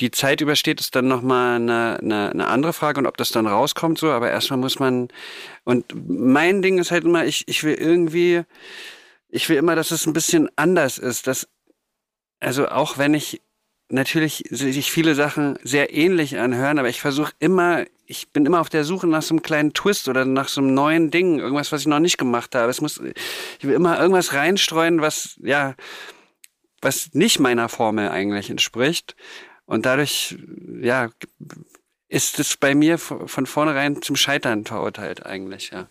[0.00, 3.46] die Zeit übersteht, ist dann nochmal eine, eine, eine andere Frage und ob das dann
[3.46, 5.08] rauskommt so, aber erstmal muss man
[5.64, 8.42] und mein Ding ist halt immer, ich, ich will irgendwie,
[9.28, 11.48] ich will immer, dass es ein bisschen anders ist, dass,
[12.40, 13.42] also auch wenn ich
[13.90, 18.68] natürlich sich viele Sachen sehr ähnlich anhören, aber ich versuche immer, ich bin immer auf
[18.68, 21.82] der Suche nach so einem kleinen Twist oder nach so einem neuen Ding, irgendwas, was
[21.82, 22.68] ich noch nicht gemacht habe.
[22.68, 25.76] Es muss, ich will immer irgendwas reinstreuen, was, ja,
[26.82, 29.14] was nicht meiner Formel eigentlich entspricht.
[29.64, 30.36] Und dadurch,
[30.80, 31.10] ja,
[32.08, 35.88] ist es bei mir von vornherein zum Scheitern verurteilt eigentlich, ja.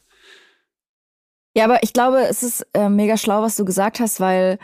[1.55, 4.59] Ja, aber ich glaube, es ist äh, mega schlau, was du gesagt hast, weil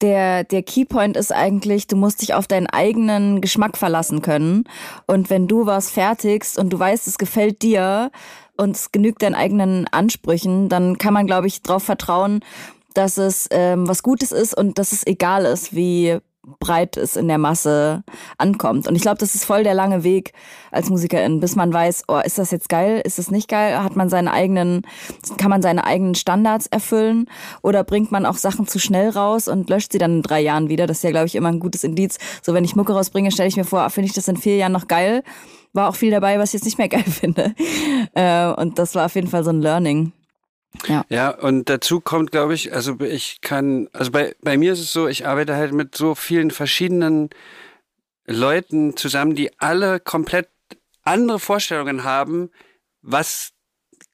[0.00, 4.64] der, der Keypoint ist eigentlich, du musst dich auf deinen eigenen Geschmack verlassen können.
[5.06, 8.10] Und wenn du was fertigst und du weißt, es gefällt dir
[8.56, 12.40] und es genügt deinen eigenen Ansprüchen, dann kann man, glaube ich, darauf vertrauen,
[12.94, 16.18] dass es ähm, was Gutes ist und dass es egal ist, wie
[16.60, 18.04] breit es in der Masse
[18.38, 18.86] ankommt.
[18.86, 20.32] Und ich glaube, das ist voll der lange Weg
[20.70, 23.82] als Musikerin, bis man weiß, oh, ist das jetzt geil, ist das nicht geil?
[23.82, 24.82] Hat man seine eigenen,
[25.38, 27.26] kann man seine eigenen Standards erfüllen?
[27.62, 30.68] Oder bringt man auch Sachen zu schnell raus und löscht sie dann in drei Jahren
[30.68, 30.86] wieder?
[30.86, 32.18] Das ist ja, glaube ich, immer ein gutes Indiz.
[32.42, 34.72] So, wenn ich Mucke rausbringe, stelle ich mir vor, finde ich das in vier Jahren
[34.72, 35.22] noch geil?
[35.72, 37.54] War auch viel dabei, was ich jetzt nicht mehr geil finde.
[38.14, 40.12] Äh, und das war auf jeden Fall so ein Learning.
[40.86, 41.04] Ja.
[41.08, 44.92] ja, und dazu kommt, glaube ich, also ich kann, also bei, bei mir ist es
[44.92, 47.30] so, ich arbeite halt mit so vielen verschiedenen
[48.26, 50.48] Leuten zusammen, die alle komplett
[51.02, 52.50] andere Vorstellungen haben,
[53.02, 53.52] was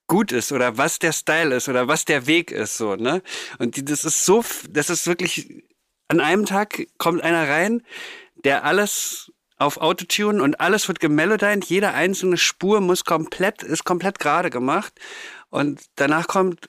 [0.06, 3.22] gut ist oder was der Style ist oder was der Weg ist, so, ne?
[3.58, 5.64] Und die, das ist so, das ist wirklich,
[6.08, 7.82] an einem Tag kommt einer rein,
[8.44, 14.18] der alles auf Autotune und alles wird gemelodined, jede einzelne Spur muss komplett, ist komplett
[14.18, 14.94] gerade gemacht
[15.50, 16.66] und danach kommt,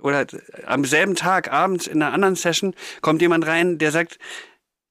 [0.00, 0.26] oder
[0.64, 4.18] am selben Tag, abends in einer anderen Session, kommt jemand rein, der sagt,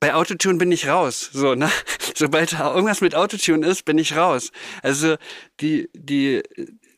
[0.02, 1.30] bei Autotune bin ich raus.
[1.32, 1.70] So, ne?
[2.16, 4.52] Sobald irgendwas mit Autotune ist, bin ich raus.
[4.84, 5.16] Also
[5.62, 6.44] die, die,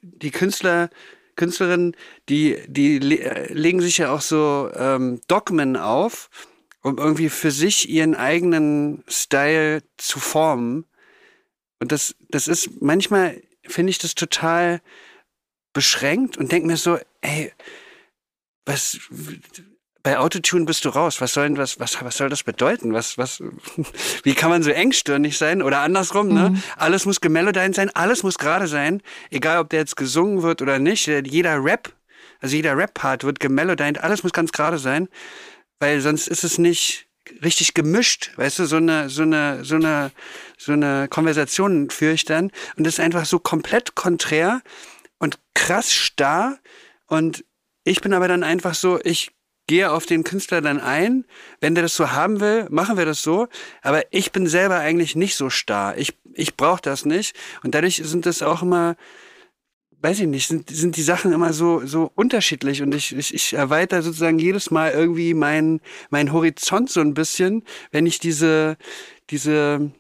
[0.02, 0.90] die Künstler,
[1.36, 1.96] Künstlerinnen,
[2.30, 6.30] die, die legen sich ja auch so ähm, Dogmen auf,
[6.82, 10.86] um irgendwie für sich ihren eigenen Style zu formen.
[11.80, 14.82] Und das, das ist manchmal finde ich das total
[15.74, 17.52] beschränkt und denke mir so, ey,
[18.66, 19.00] was
[20.04, 21.22] bei Autotune bist du raus.
[21.22, 22.94] Was soll denn was was was soll das bedeuten?
[22.94, 23.42] Was was
[24.24, 26.50] wie kann man so engstirnig sein oder andersrum, ne?
[26.50, 26.56] mhm.
[26.56, 26.64] ne?
[26.78, 30.80] Alles muss gemelodined sein, alles muss gerade sein, egal ob der jetzt gesungen wird oder
[30.80, 31.08] nicht.
[31.08, 31.94] Jeder Rap,
[32.40, 35.08] also jeder Rap Part wird gemelodined, alles muss ganz gerade sein,
[35.82, 37.08] weil sonst ist es nicht
[37.44, 40.12] richtig gemischt, weißt du, so eine so eine so eine
[40.58, 44.62] so eine Konversation führe ich dann und das ist einfach so komplett konträr
[45.18, 46.58] und krass starr.
[47.08, 47.44] Und
[47.84, 49.32] ich bin aber dann einfach so, ich
[49.68, 51.26] gehe auf den Künstler dann ein.
[51.62, 53.48] Wenn der das so haben will, machen wir das so.
[53.82, 55.98] Aber ich bin selber eigentlich nicht so starr.
[55.98, 57.36] Ich, ich brauche das nicht.
[57.64, 58.96] Und dadurch sind das auch immer,
[60.02, 62.82] weiß ich nicht, sind, sind die Sachen immer so, so unterschiedlich.
[62.82, 67.64] Und ich, ich, ich erweitere sozusagen jedes Mal irgendwie mein, mein Horizont so ein bisschen,
[67.92, 68.78] wenn ich diese,
[69.30, 69.92] diese,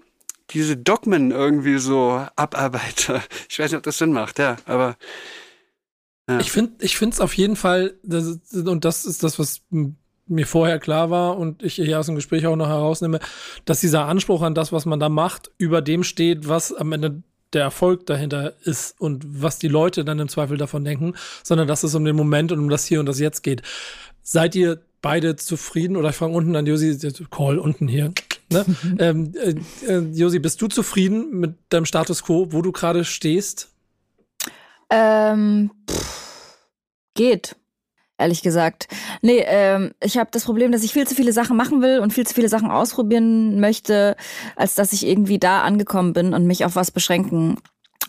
[0.50, 3.22] diese Dogmen irgendwie so abarbeite.
[3.50, 4.98] Ich weiß nicht, ob das Sinn macht, ja, aber.
[6.30, 6.40] Ja.
[6.40, 9.62] Ich finde ich finde es auf jeden Fall, das, und das ist das, was
[10.28, 13.20] mir vorher klar war und ich hier aus dem Gespräch auch noch herausnehme,
[13.66, 17.24] dass dieser Anspruch an das, was man da macht, über dem steht, was am Ende
[17.54, 21.84] der Erfolg dahinter ist und was die Leute dann im Zweifel davon denken, sondern dass
[21.84, 23.62] es um den Moment und um das Hier und das Jetzt geht.
[24.22, 26.98] Seid ihr beide zufrieden oder ich fange unten an Josi,
[27.30, 28.14] Call unten hier.
[28.50, 28.66] Ne?
[29.00, 29.56] ähm, äh,
[29.88, 33.70] äh, Josi, bist du zufrieden mit deinem Status quo, wo du gerade stehst?
[34.90, 36.58] Ähm, pff,
[37.16, 37.56] geht
[38.22, 38.88] ehrlich gesagt.
[39.22, 42.14] Nee, ähm, ich habe das Problem, dass ich viel zu viele Sachen machen will und
[42.14, 44.16] viel zu viele Sachen ausprobieren möchte,
[44.56, 47.58] als dass ich irgendwie da angekommen bin und mich auf was beschränken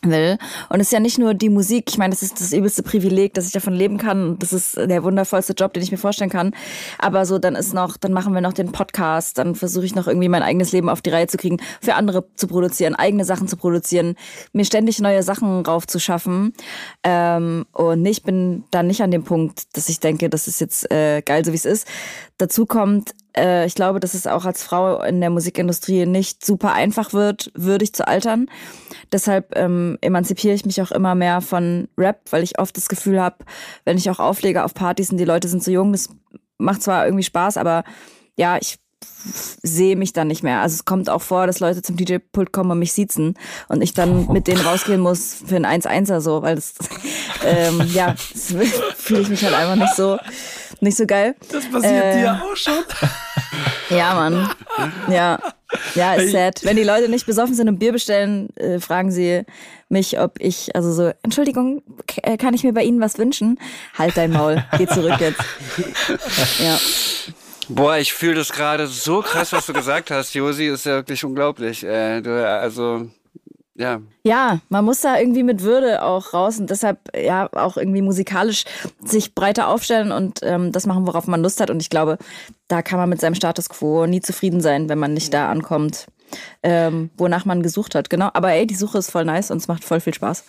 [0.02, 0.38] will.
[0.68, 3.34] Und es ist ja nicht nur die Musik, ich meine, das ist das übelste Privileg,
[3.34, 4.38] dass ich davon leben kann.
[4.38, 6.52] Das ist der wundervollste Job, den ich mir vorstellen kann.
[6.98, 10.06] Aber so, dann ist noch, dann machen wir noch den Podcast, dann versuche ich noch
[10.06, 13.48] irgendwie mein eigenes Leben auf die Reihe zu kriegen, für andere zu produzieren, eigene Sachen
[13.48, 14.16] zu produzieren,
[14.52, 16.52] mir ständig neue Sachen raufzuschaffen.
[17.04, 20.90] Ähm, und ich bin dann nicht an dem Punkt, dass ich denke, das ist jetzt
[20.90, 21.86] äh, geil, so wie es ist.
[22.38, 26.72] Dazu kommt, äh, ich glaube, dass es auch als Frau in der Musikindustrie nicht super
[26.72, 28.46] einfach wird, würdig zu altern.
[29.10, 33.20] Deshalb ähm, emanzipiere ich mich auch immer mehr von Rap, weil ich oft das Gefühl
[33.20, 33.36] habe,
[33.84, 36.08] wenn ich auch auflege auf Partys und die Leute sind so jung, das
[36.58, 37.84] macht zwar irgendwie Spaß, aber
[38.36, 38.78] ja, ich
[39.62, 40.60] sehe mich dann nicht mehr.
[40.60, 43.34] Also es kommt auch vor, dass Leute zum DJ-Pult kommen und mich siezen
[43.68, 46.74] und ich dann mit denen rausgehen muss für ein 1-1er so, weil das,
[47.44, 48.14] ähm, ja,
[48.96, 50.18] fühle ich mich halt einfach nicht so,
[50.80, 51.34] nicht so geil.
[51.50, 52.74] Das passiert äh, dir auch schon.
[53.90, 54.48] Ja, Mann.
[55.10, 55.38] Ja.
[55.94, 56.64] Ja, ist sad.
[56.64, 59.42] Wenn die Leute nicht besoffen sind und Bier bestellen, äh, fragen sie
[59.88, 61.82] mich, ob ich, also so, Entschuldigung,
[62.22, 63.58] äh, kann ich mir bei Ihnen was wünschen?
[63.98, 65.40] Halt dein Maul, geh zurück jetzt.
[66.58, 66.78] Ja.
[67.74, 71.24] Boah, ich fühle das gerade so krass, was du gesagt hast, Josi, ist ja wirklich
[71.24, 71.82] unglaublich.
[71.82, 73.08] Äh, du, also,
[73.74, 74.02] ja.
[74.24, 78.64] Ja, man muss da irgendwie mit Würde auch raus und deshalb ja auch irgendwie musikalisch
[79.02, 81.70] sich breiter aufstellen und ähm, das machen, worauf man Lust hat.
[81.70, 82.18] Und ich glaube,
[82.68, 86.08] da kann man mit seinem Status quo nie zufrieden sein, wenn man nicht da ankommt,
[86.62, 88.10] ähm, wonach man gesucht hat.
[88.10, 88.28] Genau.
[88.34, 90.44] Aber ey, die Suche ist voll nice und es macht voll viel Spaß.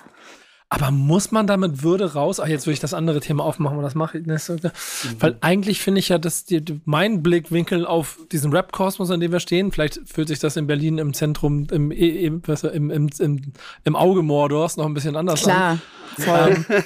[0.70, 2.40] Aber muss man damit Würde raus?
[2.40, 4.50] Ach, jetzt will ich das andere Thema aufmachen, aber das mache ich nicht.
[4.50, 4.72] Mhm.
[5.20, 9.40] Weil eigentlich finde ich ja, dass die, mein Blickwinkel auf diesen Rap-Kosmos, an dem wir
[9.40, 12.42] stehen, vielleicht fühlt sich das in Berlin im Zentrum, im, im,
[12.74, 15.82] im, im, im, im Auge Mordors noch ein bisschen anders Klar, an.
[16.16, 16.66] Klar, voll.
[16.70, 16.84] Ähm,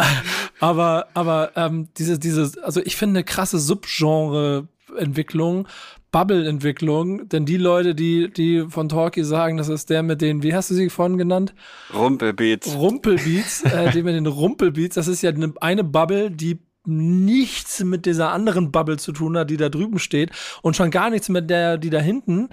[0.60, 5.66] aber aber ähm, diese, diese, also ich finde eine krasse Subgenre-Entwicklung
[6.12, 10.54] Bubble-Entwicklung, denn die Leute, die, die von Talkie sagen, das ist der mit den, wie
[10.54, 11.54] hast du sie vorhin genannt?
[11.94, 12.74] Rumpelbeats.
[12.74, 18.06] Rumpelbeats, äh, die mit den Rumpelbeats, das ist ja eine, eine Bubble, die nichts mit
[18.06, 20.30] dieser anderen Bubble zu tun hat, die da drüben steht
[20.62, 22.48] und schon gar nichts mit der, die da hinten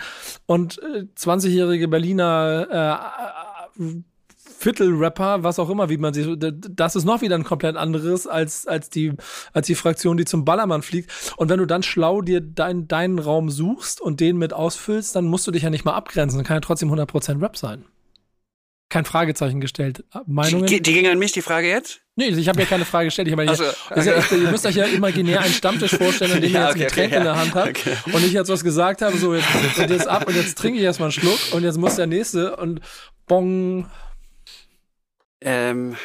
[0.45, 3.11] und äh, 20-jährige Berliner
[3.79, 3.83] äh,
[4.57, 8.67] Viertelrapper, was auch immer, wie man sie, das ist noch wieder ein komplett anderes als,
[8.67, 9.13] als die,
[9.53, 11.11] als die Fraktion, die zum Ballermann fliegt.
[11.37, 15.25] Und wenn du dann schlau dir dein, deinen Raum suchst und den mit ausfüllst, dann
[15.25, 16.37] musst du dich ja nicht mal abgrenzen.
[16.37, 17.85] Dann kann ja trotzdem 100% Rap sein.
[18.89, 20.05] Kein Fragezeichen gestellt.
[20.27, 20.65] Meinungen?
[20.65, 21.99] Die, die ging an mich, die Frage jetzt?
[22.15, 23.27] Nee, ich habe ja keine Frage gestellt.
[23.27, 24.05] Ich hab ja, also, okay.
[24.05, 26.83] ja, ihr müsst euch ja imaginär einen Stammtisch vorstellen, in dem ja, ihr jetzt okay,
[26.83, 28.13] ein Getränk okay, in der Hand habt.
[28.13, 30.85] Und ich jetzt was gesagt habe, so jetzt, und jetzt ab und jetzt trinke ich
[30.85, 32.79] erstmal einen Schluck und jetzt muss der nächste und
[33.27, 33.87] bong.
[35.41, 35.95] Ähm,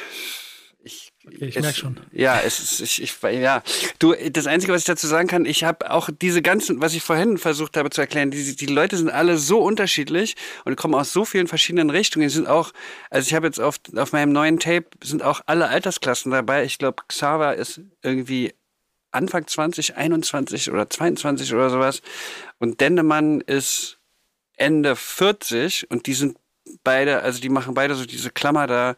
[0.85, 2.01] ich, okay, ich merke schon.
[2.11, 3.63] Ja, es ist, ich, ich, ja.
[3.99, 7.03] Du, das Einzige, was ich dazu sagen kann, ich habe auch diese ganzen, was ich
[7.03, 11.13] vorhin versucht habe zu erklären, die, die Leute sind alle so unterschiedlich und kommen aus
[11.13, 12.27] so vielen verschiedenen Richtungen.
[12.27, 12.73] Die sind auch,
[13.11, 16.65] also ich habe jetzt auf, auf meinem neuen Tape sind auch alle Altersklassen dabei.
[16.65, 18.53] Ich glaube, Xaver ist irgendwie
[19.13, 22.03] Anfang 20, 21 oder 22 oder sowas.
[22.59, 23.99] Und Dendemann ist
[24.57, 26.37] Ende 40 und die sind
[26.85, 28.97] beide, also die machen beide so diese Klammer da,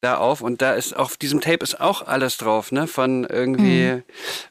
[0.00, 2.86] da auf und da ist auf diesem Tape ist auch alles drauf, ne?
[2.86, 4.02] Von irgendwie, mhm.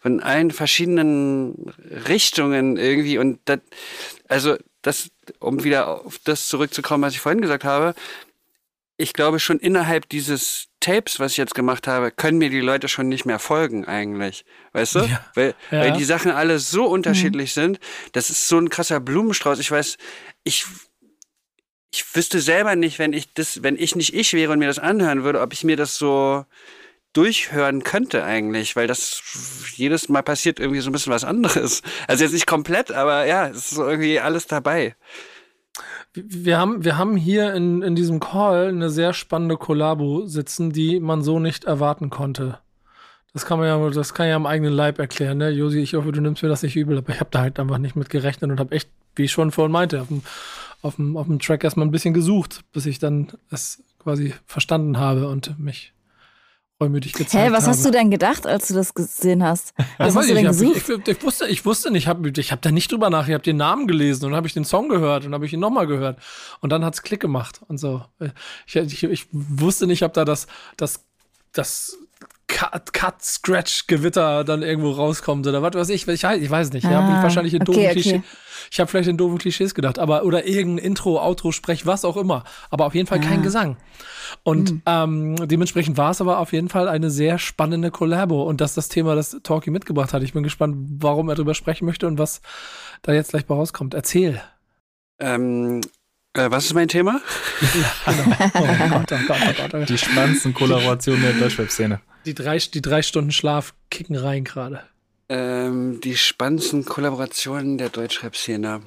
[0.01, 1.73] von allen verschiedenen
[2.07, 3.59] Richtungen irgendwie und das,
[4.27, 7.93] also das, um wieder auf das zurückzukommen, was ich vorhin gesagt habe,
[8.97, 12.87] ich glaube schon innerhalb dieses Tapes, was ich jetzt gemacht habe, können mir die Leute
[12.87, 14.45] schon nicht mehr folgen eigentlich.
[14.73, 14.99] Weißt du?
[14.99, 15.25] Ja.
[15.33, 15.79] Weil, ja.
[15.79, 17.61] weil die Sachen alle so unterschiedlich mhm.
[17.61, 17.79] sind.
[18.11, 19.59] Das ist so ein krasser Blumenstrauß.
[19.59, 19.97] Ich weiß,
[20.43, 20.65] ich
[21.93, 24.79] ich wüsste selber nicht, wenn ich das, wenn ich nicht ich wäre und mir das
[24.79, 26.43] anhören würde, ob ich mir das so
[27.13, 29.21] durchhören könnte eigentlich, weil das
[29.75, 31.83] jedes Mal passiert irgendwie so ein bisschen was anderes.
[32.07, 34.95] Also jetzt nicht komplett, aber ja, es ist irgendwie alles dabei.
[36.15, 40.99] Wir haben, wir haben hier in, in diesem Call eine sehr spannende Kollabo sitzen, die
[40.99, 42.57] man so nicht erwarten konnte.
[43.33, 45.49] Das kann man ja, das kann ja am eigenen Leib erklären, ne?
[45.49, 47.79] Josi, ich hoffe, du nimmst mir das nicht übel, aber ich habe da halt einfach
[47.79, 50.23] nicht mit gerechnet und habe echt, wie ich schon vorhin meinte, auf dem
[50.83, 54.99] auf dem, auf dem Track erstmal ein bisschen gesucht, bis ich dann es quasi verstanden
[54.99, 55.93] habe und mich
[56.79, 57.45] reumütig gezeigt habe.
[57.45, 57.71] Hä, was habe.
[57.71, 59.73] hast du denn gedacht, als du das gesehen hast?
[59.97, 60.77] Was hast du denn gesucht?
[60.77, 63.27] Ich, ich, ich, wusste, ich wusste nicht, ich habe ich hab da nicht drüber nach,
[63.27, 65.59] ich habe den Namen gelesen und habe ich den Song gehört und habe ich ihn
[65.61, 66.19] nochmal gehört
[66.59, 68.03] und dann hat's Klick gemacht und so.
[68.65, 71.05] Ich, ich, ich wusste nicht, ob da das, das,
[71.53, 71.97] das
[72.47, 76.07] Cut, Cut, Scratch, Gewitter dann irgendwo rauskommt oder was weiß ich.
[76.07, 76.85] Ich, ich weiß nicht.
[76.85, 77.93] Ah, ja, habe ich wahrscheinlich in okay, doofen okay.
[77.93, 78.23] Klischee.
[78.71, 82.17] Ich habe vielleicht in doofen Klischees gedacht, aber oder irgendein Intro, Outro, Sprech, was auch
[82.17, 82.43] immer.
[82.69, 83.27] Aber auf jeden Fall ah.
[83.27, 83.77] kein Gesang.
[84.43, 84.81] Und mhm.
[84.85, 88.77] ähm, dementsprechend war es aber auf jeden Fall eine sehr spannende Collabo und das ist
[88.77, 90.23] das Thema, das Talkie mitgebracht hat.
[90.23, 92.41] Ich bin gespannt, warum er darüber sprechen möchte und was
[93.01, 93.93] da jetzt gleich bei rauskommt.
[93.93, 94.41] Erzähl.
[95.19, 95.81] Ähm,
[96.33, 97.21] äh, was ist mein Thema?
[99.87, 102.01] Die spannendsten Kollaborationen der Deutschrap-Szene.
[102.25, 104.81] Die drei, die drei Stunden Schlaf kicken rein gerade.
[105.29, 108.81] Ähm, die spannendsten Kollaborationen der Deutschrap-Szene.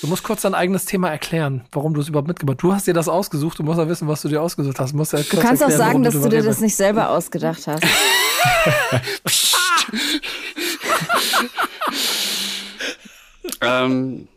[0.00, 2.62] Du musst kurz dein eigenes Thema erklären, warum du es überhaupt mitgebracht hast.
[2.62, 4.92] Du hast dir das ausgesucht, du musst ja wissen, was du dir ausgesucht hast.
[4.92, 7.66] Du, musst ja du kannst erklären, auch sagen, dass du dir das nicht selber ausgedacht
[7.66, 7.82] hast.
[13.62, 14.28] ähm,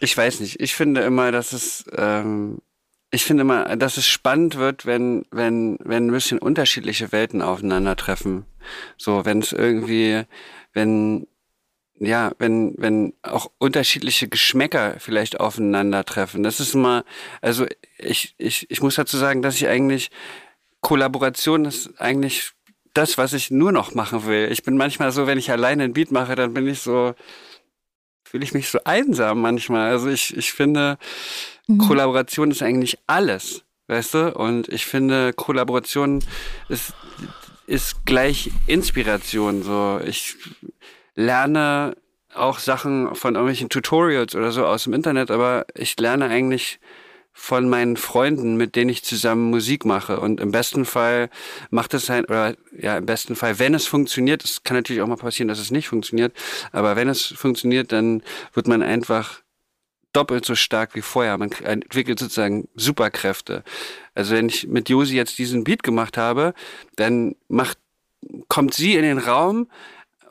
[0.00, 0.60] ich weiß nicht.
[0.60, 2.58] Ich finde immer, dass es, ähm,
[3.10, 8.44] ich finde immer, dass es spannend wird, wenn, wenn, wenn ein bisschen unterschiedliche Welten aufeinandertreffen.
[8.96, 10.24] So, wenn es irgendwie,
[10.72, 11.26] wenn,
[11.98, 16.42] ja, wenn, wenn auch unterschiedliche Geschmäcker vielleicht aufeinandertreffen.
[16.42, 17.04] Das ist immer,
[17.40, 17.66] also
[17.98, 20.10] ich, ich, ich muss dazu sagen, dass ich eigentlich,
[20.80, 22.52] Kollaboration ist eigentlich
[22.92, 24.50] das, was ich nur noch machen will.
[24.50, 27.14] Ich bin manchmal so, wenn ich alleine ein Beat mache, dann bin ich so,
[28.24, 29.90] fühle ich mich so einsam manchmal.
[29.90, 30.98] Also ich, ich finde,
[31.66, 31.78] mhm.
[31.78, 34.34] Kollaboration ist eigentlich alles, weißt du?
[34.34, 36.22] Und ich finde, Kollaboration
[36.68, 36.94] ist,
[37.66, 39.62] ist gleich Inspiration.
[39.62, 40.36] So, ich
[41.14, 41.96] lerne
[42.34, 46.78] auch Sachen von irgendwelchen Tutorials oder so aus dem Internet, aber ich lerne eigentlich
[47.38, 50.20] von meinen Freunden, mit denen ich zusammen Musik mache.
[50.20, 51.28] Und im besten Fall
[51.68, 55.06] macht es halt, oder ja, im besten Fall, wenn es funktioniert, es kann natürlich auch
[55.06, 56.32] mal passieren, dass es nicht funktioniert,
[56.72, 58.22] aber wenn es funktioniert, dann
[58.54, 59.42] wird man einfach
[60.16, 61.36] doppelt so stark wie vorher.
[61.36, 63.62] Man entwickelt sozusagen Superkräfte.
[64.14, 66.54] Also wenn ich mit Josi jetzt diesen Beat gemacht habe,
[66.96, 67.78] dann macht,
[68.48, 69.68] kommt sie in den Raum,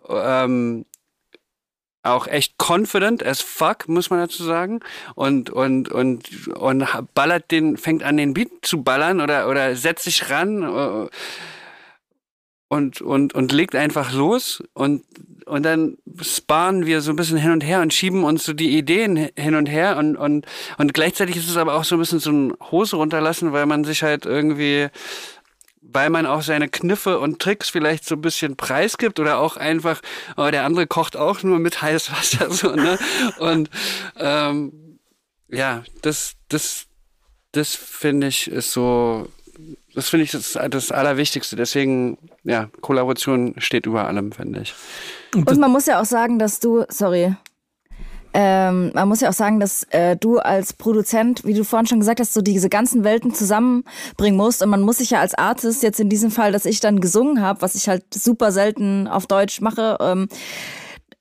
[0.09, 0.85] ähm,
[2.01, 4.79] auch echt confident as fuck, muss man dazu sagen.
[5.15, 10.03] Und, und, und, und ballert den, fängt an den Beat zu ballern oder, oder setzt
[10.05, 11.09] sich ran äh,
[12.67, 15.03] und, und, und legt einfach los und,
[15.45, 18.77] und dann sparen wir so ein bisschen hin und her und schieben uns so die
[18.77, 20.45] Ideen hin und her und, und,
[20.77, 23.83] und gleichzeitig ist es aber auch so ein bisschen so ein Hose runterlassen, weil man
[23.83, 24.89] sich halt irgendwie
[25.95, 30.01] weil man auch seine Kniffe und Tricks vielleicht so ein bisschen preisgibt oder auch einfach,
[30.35, 32.99] oh, der andere kocht auch nur mit heißem Wasser so, ne?
[33.39, 33.69] Und
[34.17, 34.99] ähm,
[35.47, 36.87] ja, das, das,
[37.53, 39.29] das finde ich ist so,
[39.93, 41.55] das finde ich das, das Allerwichtigste.
[41.55, 44.73] Deswegen, ja, Kollaboration steht über allem, finde ich.
[45.33, 47.35] Und man muss ja auch sagen, dass du, sorry,
[48.37, 52.01] ähm, man muss ja auch sagen, dass äh, du als Produzent, wie du vorhin schon
[52.01, 54.61] gesagt hast, so diese ganzen Welten zusammenbringen musst.
[54.61, 57.41] Und man muss sich ja als Artist jetzt in diesem Fall, dass ich dann gesungen
[57.41, 60.27] habe, was ich halt super selten auf Deutsch mache, ähm,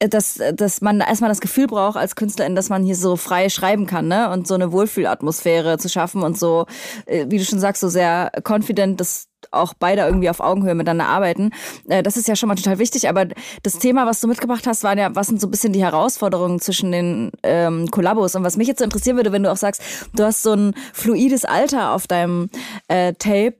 [0.09, 3.87] dass, dass man erstmal das Gefühl braucht als Künstlerin, dass man hier so frei schreiben
[3.87, 4.31] kann, ne?
[4.31, 6.67] Und so eine Wohlfühlatmosphäre zu schaffen und so,
[7.07, 11.07] äh, wie du schon sagst, so sehr confident, dass auch beide irgendwie auf Augenhöhe miteinander
[11.07, 11.51] arbeiten.
[11.89, 13.09] Äh, das ist ja schon mal total wichtig.
[13.09, 13.27] Aber
[13.63, 16.61] das Thema, was du mitgebracht hast, waren ja, was sind so ein bisschen die Herausforderungen
[16.61, 18.35] zwischen den ähm, Kollabos?
[18.35, 19.83] Und was mich jetzt interessieren würde, wenn du auch sagst,
[20.15, 22.51] du hast so ein fluides Alter auf deinem
[22.89, 23.55] äh, Tape,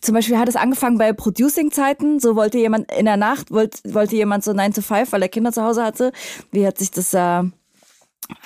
[0.00, 2.20] zum Beispiel hat es angefangen bei Producing-Zeiten.
[2.20, 5.28] So wollte jemand in der Nacht, wollte, wollte jemand so 9 to 5, weil er
[5.28, 6.12] Kinder zu Hause hatte.
[6.50, 7.42] Wie hat sich das, äh,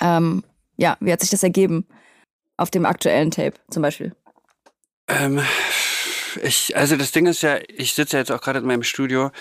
[0.01, 0.43] ähm,
[0.77, 1.87] ja, wie hat sich das ergeben?
[2.57, 4.15] Auf dem aktuellen Tape zum Beispiel.
[5.07, 5.41] Ähm,
[6.41, 9.31] ich, also das Ding ist ja, ich sitze ja jetzt auch gerade in meinem Studio.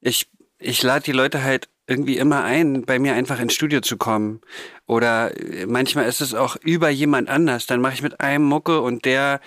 [0.00, 3.98] Ich, ich lade die Leute halt irgendwie immer ein, bei mir einfach ins Studio zu
[3.98, 4.40] kommen.
[4.86, 7.66] Oder äh, manchmal ist es auch über jemand anders.
[7.66, 9.40] Dann mache ich mit einem Mucke und der,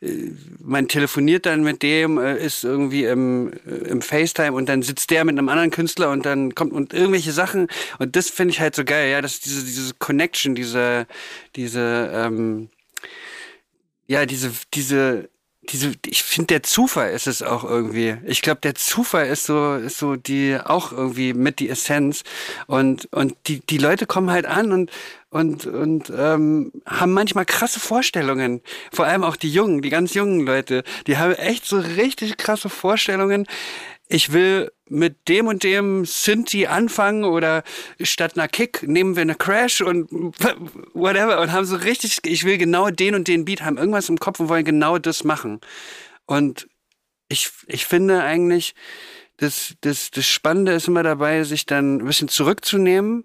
[0.00, 5.10] äh, man telefoniert dann mit dem, äh, ist irgendwie im, im FaceTime und dann sitzt
[5.10, 7.68] der mit einem anderen Künstler und dann kommt und irgendwelche Sachen.
[7.98, 11.06] Und das finde ich halt so geil, ja, dass diese, diese Connection, diese,
[11.56, 12.70] diese, ähm,
[14.06, 15.28] ja, diese, diese,
[15.70, 18.16] diese, ich finde, der Zufall ist es auch irgendwie.
[18.24, 22.24] Ich glaube, der Zufall ist so, ist so die auch irgendwie mit die Essenz.
[22.66, 24.90] Und, und die, die Leute kommen halt an und,
[25.30, 28.60] und, und ähm, haben manchmal krasse Vorstellungen.
[28.92, 32.68] Vor allem auch die Jungen, die ganz jungen Leute, die haben echt so richtig krasse
[32.68, 33.46] Vorstellungen
[34.08, 37.62] ich will mit dem und dem Synthi anfangen oder
[38.00, 40.10] statt einer Kick nehmen wir eine Crash und
[40.92, 44.18] whatever und haben so richtig, ich will genau den und den Beat, haben irgendwas im
[44.18, 45.60] Kopf und wollen genau das machen.
[46.26, 46.68] Und
[47.28, 48.74] ich, ich finde eigentlich,
[49.38, 53.24] das, das, das Spannende ist immer dabei, sich dann ein bisschen zurückzunehmen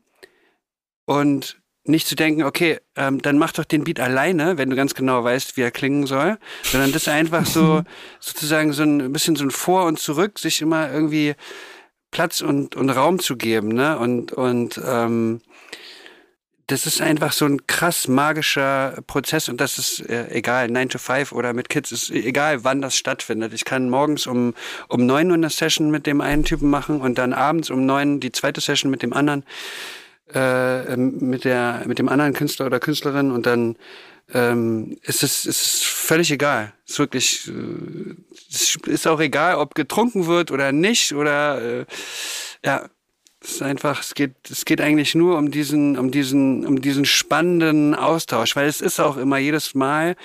[1.06, 4.93] und nicht zu denken, okay, ähm, dann mach doch den Beat alleine, wenn du ganz
[4.93, 7.84] genau weißt, wie er klingen soll, sondern das einfach so
[8.19, 11.36] sozusagen so ein bisschen so ein Vor und Zurück, sich immer irgendwie
[12.12, 13.97] Platz und, und Raum zu geben, ne?
[14.00, 15.41] Und, und ähm,
[16.67, 20.97] das ist einfach so ein krass magischer Prozess und das ist äh, egal, 9 to
[20.97, 23.54] 5 oder mit Kids, ist egal, wann das stattfindet.
[23.54, 24.54] Ich kann morgens um,
[24.89, 28.19] um 9 Uhr eine Session mit dem einen Typen machen und dann abends um 9
[28.19, 29.45] die zweite Session mit dem anderen
[30.34, 33.76] äh, ähm, mit der mit dem anderen Künstler oder Künstlerin und dann
[34.34, 36.74] ähm, ist es ist völlig egal.
[36.88, 41.86] Ist wirklich äh, ist auch egal, ob getrunken wird oder nicht oder äh,
[42.65, 42.90] ja.
[43.40, 47.06] Es ist einfach, es geht, es geht eigentlich nur um diesen, um diesen, um diesen
[47.06, 50.15] spannenden Austausch, weil es ist auch immer jedes Mal,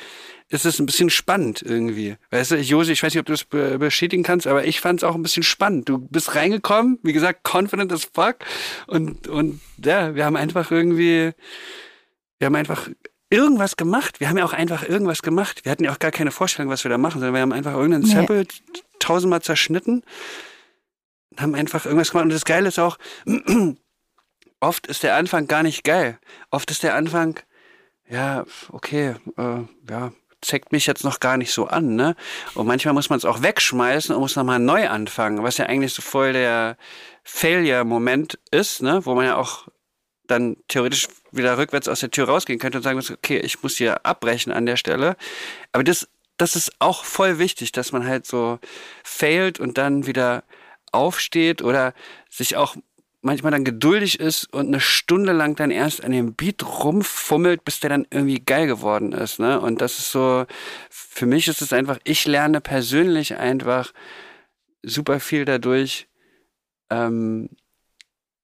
[0.53, 2.17] ist es ein bisschen spannend irgendwie.
[2.31, 5.05] Weißt du, Josi, ich weiß nicht, ob du es bestätigen kannst, aber ich fand es
[5.05, 5.89] auch ein bisschen spannend.
[5.89, 8.37] Du bist reingekommen, wie gesagt, confident as fuck.
[8.87, 11.33] Und, und ja, wir haben einfach irgendwie,
[12.39, 12.91] wir haben einfach
[13.31, 14.21] irgendwas gemacht.
[14.21, 15.65] Wir haben ja auch einfach irgendwas gemacht.
[15.65, 17.73] Wir hatten ja auch gar keine Vorstellung, was wir da machen, sondern wir haben einfach
[17.73, 18.13] irgendeinen nee.
[18.13, 18.47] Sample
[18.99, 20.03] tausendmal zerschnitten
[21.31, 22.25] und haben einfach irgendwas gemacht.
[22.25, 22.99] Und das Geile ist auch,
[24.61, 26.19] oft ist der Anfang gar nicht geil.
[26.51, 27.41] Oft ist der Anfang,
[28.07, 30.13] ja, okay, äh, ja,
[30.43, 32.15] zeigt mich jetzt noch gar nicht so an, ne?
[32.55, 35.95] Und manchmal muss man es auch wegschmeißen und muss nochmal neu anfangen, was ja eigentlich
[35.95, 36.77] so voll der
[37.25, 39.07] Failure-Moment ist, ne?
[39.07, 39.69] Wo man ja auch
[40.27, 43.77] dann theoretisch wieder rückwärts aus der Tür rausgehen könnte und sagen muss, okay, ich muss
[43.77, 45.17] hier abbrechen an der Stelle.
[45.73, 48.59] Aber das, das ist auch voll wichtig, dass man halt so
[49.05, 50.45] failt und dann wieder
[50.91, 51.95] aufsteht oder
[52.29, 52.77] sich auch
[53.23, 57.81] manchmal dann geduldig ist und eine Stunde lang dann erst an dem Beat rumfummelt, bis
[57.81, 59.39] der dann irgendwie geil geworden ist.
[59.39, 59.61] Ne?
[59.61, 60.45] Und das ist so,
[60.91, 63.93] für mich ist es einfach, ich lerne persönlich einfach
[64.83, 66.09] super viel dadurch,
[66.91, 67.49] ähm,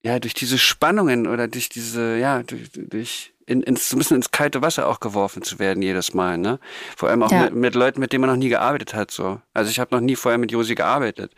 [0.03, 4.17] ja, durch diese Spannungen oder durch diese, ja, durch, durch in, ins, so ein bisschen
[4.17, 6.59] ins kalte Wasser auch geworfen zu werden jedes Mal, ne?
[6.97, 7.45] Vor allem auch ja.
[7.45, 9.41] mit, mit, Leuten, mit denen man noch nie gearbeitet hat, so.
[9.55, 11.33] Also ich habe noch nie vorher mit Josi gearbeitet.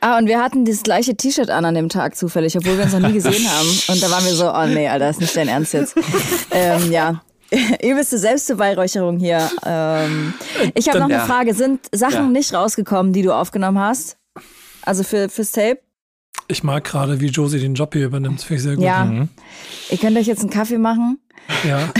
[0.00, 2.92] Ah, und wir hatten das gleiche T-Shirt an an dem Tag zufällig, obwohl wir uns
[2.94, 3.68] noch nie gesehen haben.
[3.88, 5.96] Und da waren wir so, oh nee, Alter, ist nicht dein Ernst jetzt.
[6.50, 7.22] ähm, ja.
[7.82, 9.50] Übelste Selbstbeweihräucherung hier.
[9.66, 10.34] Ähm,
[10.74, 11.26] ich habe noch eine ja.
[11.26, 11.52] Frage.
[11.52, 12.28] Sind Sachen ja.
[12.28, 14.16] nicht rausgekommen, die du aufgenommen hast?
[14.82, 15.80] Also für, fürs Tape?
[16.48, 18.38] Ich mag gerade, wie Josie den Job hier übernimmt.
[18.38, 18.84] Das finde ich sehr gut.
[18.84, 19.04] Ja.
[19.04, 19.28] Mhm.
[19.90, 21.18] Ihr könnt euch jetzt einen Kaffee machen.
[21.64, 21.92] Ja.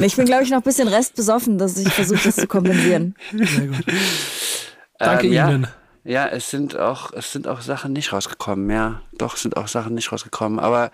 [0.00, 3.14] ich bin, glaube ich, noch ein bisschen restbesoffen, dass ich versuche, das zu kompensieren.
[3.32, 3.84] Sehr gut.
[4.98, 5.66] Danke ähm, Ihnen.
[6.04, 8.70] Ja, es sind auch, es sind auch Sachen nicht rausgekommen.
[8.70, 10.58] Ja, doch, sind auch Sachen nicht rausgekommen.
[10.58, 10.90] Aber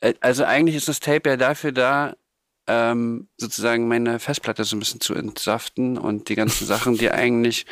[0.00, 2.14] äh, also eigentlich ist das Tape ja dafür da,
[2.66, 7.66] ähm, sozusagen meine Festplatte so ein bisschen zu entsaften und die ganzen Sachen, die eigentlich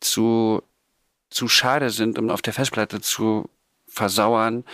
[0.00, 0.62] zu
[1.30, 3.48] zu schade sind, um auf der Festplatte zu
[3.88, 4.64] versauern,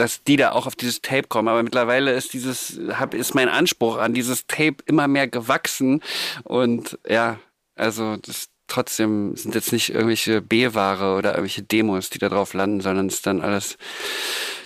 [0.00, 1.48] dass die da auch auf dieses Tape kommen.
[1.48, 6.02] Aber mittlerweile ist dieses, hab, ist mein Anspruch an dieses Tape immer mehr gewachsen.
[6.44, 7.38] Und ja,
[7.76, 12.80] also das trotzdem sind jetzt nicht irgendwelche B-Ware oder irgendwelche Demos, die da drauf landen,
[12.80, 13.76] sondern es ist dann alles,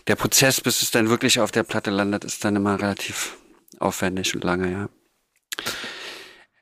[0.07, 3.37] der Prozess, bis es dann wirklich auf der Platte landet, ist dann immer relativ
[3.81, 4.89] aufwendig und lange, ja.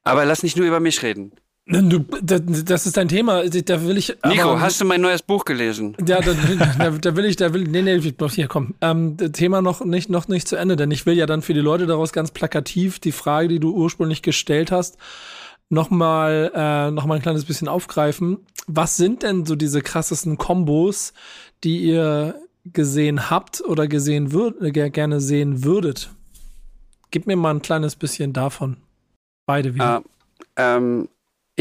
[0.05, 1.33] Aber lass nicht nur über mich reden.
[1.65, 3.49] Du, das ist dein Thema.
[3.49, 4.17] Da will ich.
[4.27, 5.97] Nico, aber, hast du mein neues Buch gelesen?
[6.05, 6.35] Ja, da,
[6.79, 8.75] da, da, will ich, da will, nee, nee, hier komm.
[8.81, 11.61] Ähm, Thema noch nicht, noch nicht zu Ende, denn ich will ja dann für die
[11.61, 14.99] Leute daraus ganz plakativ die Frage, die du ursprünglich gestellt hast,
[15.69, 18.39] nochmal, äh, noch mal ein kleines bisschen aufgreifen.
[18.67, 21.13] Was sind denn so diese krassesten Kombos,
[21.63, 26.11] die ihr gesehen habt oder gesehen würd, äh, gerne sehen würdet?
[27.13, 28.79] Gib mir mal ein kleines bisschen davon.
[29.47, 30.03] Beide wieder.
[30.57, 31.09] Ah, ähm,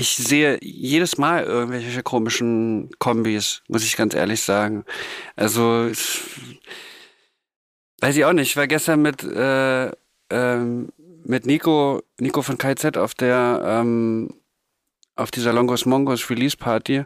[0.01, 4.83] ich sehe jedes Mal irgendwelche komischen Kombis, muss ich ganz ehrlich sagen.
[5.35, 5.91] Also,
[7.99, 8.49] weiß ich auch nicht.
[8.49, 9.91] Ich war gestern mit, äh,
[10.31, 10.89] ähm,
[11.23, 14.33] mit Nico, Nico von KZ auf der, ähm,
[15.15, 17.03] auf dieser Longos Mongos Release Party.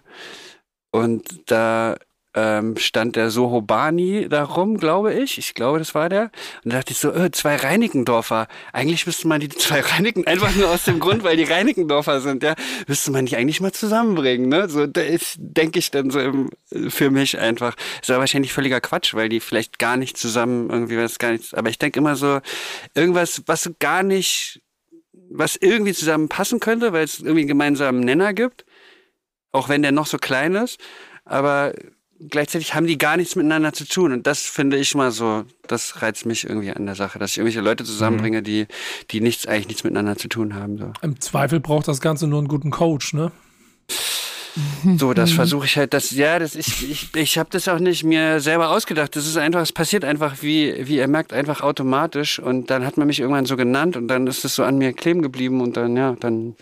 [0.91, 1.97] Und da
[2.35, 5.37] ähm, stand der Sohobani da rum, glaube ich.
[5.37, 6.31] Ich glaube, das war der.
[6.63, 8.47] Und da dachte ich so, äh, zwei Reinickendorfer.
[8.73, 12.43] Eigentlich müsste man die zwei Reinigen, einfach nur aus dem Grund, weil die Reinickendorfer sind,
[12.43, 12.55] ja,
[12.87, 14.69] müsste man die eigentlich mal zusammenbringen, ne?
[14.69, 15.01] So, da
[15.37, 16.49] denke ich dann so im,
[16.89, 17.75] für mich einfach.
[18.01, 21.53] Ist aber wahrscheinlich völliger Quatsch, weil die vielleicht gar nicht zusammen irgendwie was gar nichts.
[21.53, 22.41] Aber ich denke immer so,
[22.93, 24.61] irgendwas, was gar nicht,
[25.29, 28.65] was irgendwie zusammenpassen könnte, weil es irgendwie einen gemeinsamen Nenner gibt.
[29.53, 30.81] Auch wenn der noch so klein ist.
[31.23, 31.73] Aber
[32.19, 34.11] gleichzeitig haben die gar nichts miteinander zu tun.
[34.11, 37.37] Und das finde ich mal so, das reizt mich irgendwie an der Sache, dass ich
[37.37, 38.43] irgendwelche Leute zusammenbringe, mhm.
[38.43, 38.67] die,
[39.11, 40.77] die nichts, eigentlich nichts miteinander zu tun haben.
[40.77, 40.93] So.
[41.01, 43.31] Im Zweifel braucht das Ganze nur einen guten Coach, ne?
[44.97, 48.05] So, das versuche ich halt, das, ja, das ich, ich, ich habe das auch nicht
[48.05, 49.13] mir selber ausgedacht.
[49.17, 52.39] Das ist einfach, es passiert einfach, wie, wie ihr merkt, einfach automatisch.
[52.39, 54.93] Und dann hat man mich irgendwann so genannt und dann ist es so an mir
[54.93, 56.55] kleben geblieben und dann, ja, dann,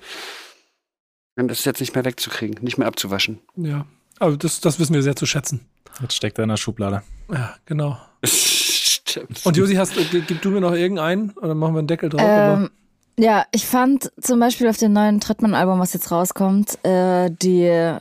[1.36, 3.40] dann ist es jetzt nicht mehr wegzukriegen, nicht mehr abzuwaschen.
[3.56, 3.86] Ja,
[4.20, 5.68] aber das, das wissen wir sehr zu schätzen.
[6.02, 7.04] Jetzt steckt er in der Schublade.
[7.32, 7.98] Ja, genau.
[8.26, 9.46] Stimmt.
[9.46, 12.22] Und Josi, hast, gib du mir noch irgendeinen oder machen wir einen Deckel drauf?
[12.24, 12.70] Ähm,
[13.18, 17.98] ja, ich fand zum Beispiel auf dem neuen Trettmann-Album, was jetzt rauskommt, äh, die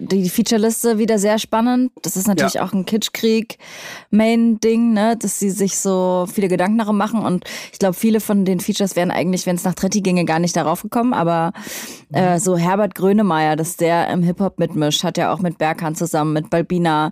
[0.00, 1.92] die Featureliste wieder sehr spannend.
[2.02, 2.64] Das ist natürlich ja.
[2.64, 5.16] auch ein Kitschkrieg-Main-Ding, ne?
[5.16, 7.20] dass sie sich so viele Gedanken darum machen.
[7.20, 10.38] Und ich glaube, viele von den Features wären eigentlich, wenn es nach Tretti ginge, gar
[10.38, 11.14] nicht darauf gekommen.
[11.14, 11.52] Aber
[12.12, 16.32] äh, so Herbert Grönemeyer, dass der im Hip-Hop mitmischt, hat ja auch mit Berghahn zusammen,
[16.32, 17.10] mit Balbina.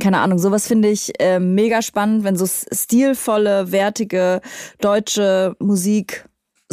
[0.00, 4.40] Keine Ahnung, sowas finde ich äh, mega spannend, wenn so stilvolle, wertige
[4.80, 6.24] deutsche Musik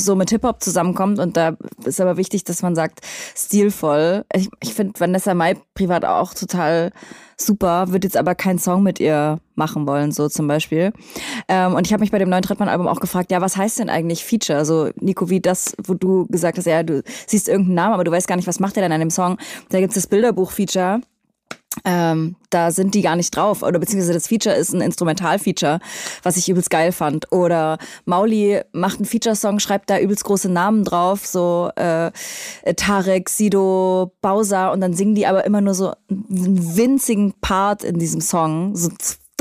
[0.03, 2.99] so mit Hip-Hop zusammenkommt und da ist aber wichtig, dass man sagt,
[3.35, 4.25] stilvoll.
[4.33, 6.91] Ich, ich finde Vanessa Mai privat auch total
[7.37, 10.91] super, würde jetzt aber keinen Song mit ihr machen wollen, so zum Beispiel.
[11.47, 13.89] Ähm, und ich habe mich bei dem neuen Trettmann-Album auch gefragt, ja, was heißt denn
[13.89, 14.59] eigentlich Feature?
[14.59, 18.11] Also Nico, wie das, wo du gesagt hast, ja, du siehst irgendeinen Namen, aber du
[18.11, 19.37] weißt gar nicht, was macht er denn an dem Song.
[19.69, 21.01] Da gibt's das Bilderbuch-Feature
[21.85, 23.63] ähm, da sind die gar nicht drauf.
[23.63, 25.79] Oder beziehungsweise das Feature ist ein Instrumental-Feature,
[26.23, 27.31] was ich übelst geil fand.
[27.31, 32.11] Oder Mauli macht einen Feature-Song, schreibt da übelst große Namen drauf, so äh,
[32.75, 37.99] Tarek, Sido, Bowser und dann singen die aber immer nur so einen winzigen Part in
[37.99, 38.89] diesem Song, so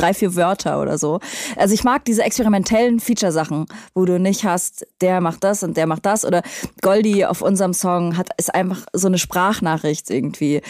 [0.00, 1.20] drei, vier Wörter oder so.
[1.56, 5.86] Also ich mag diese experimentellen Feature-Sachen, wo du nicht hast, der macht das und der
[5.86, 6.24] macht das.
[6.24, 6.42] Oder
[6.80, 10.62] Goldie auf unserem Song hat ist einfach so eine Sprachnachricht irgendwie.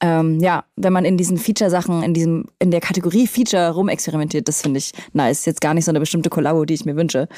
[0.00, 4.62] Ähm, ja, wenn man in diesen Feature-Sachen, in diesem, in der Kategorie Feature rumexperimentiert, das
[4.62, 5.44] finde ich nice.
[5.44, 7.28] Jetzt gar nicht so eine bestimmte Kollabo, die ich mir wünsche.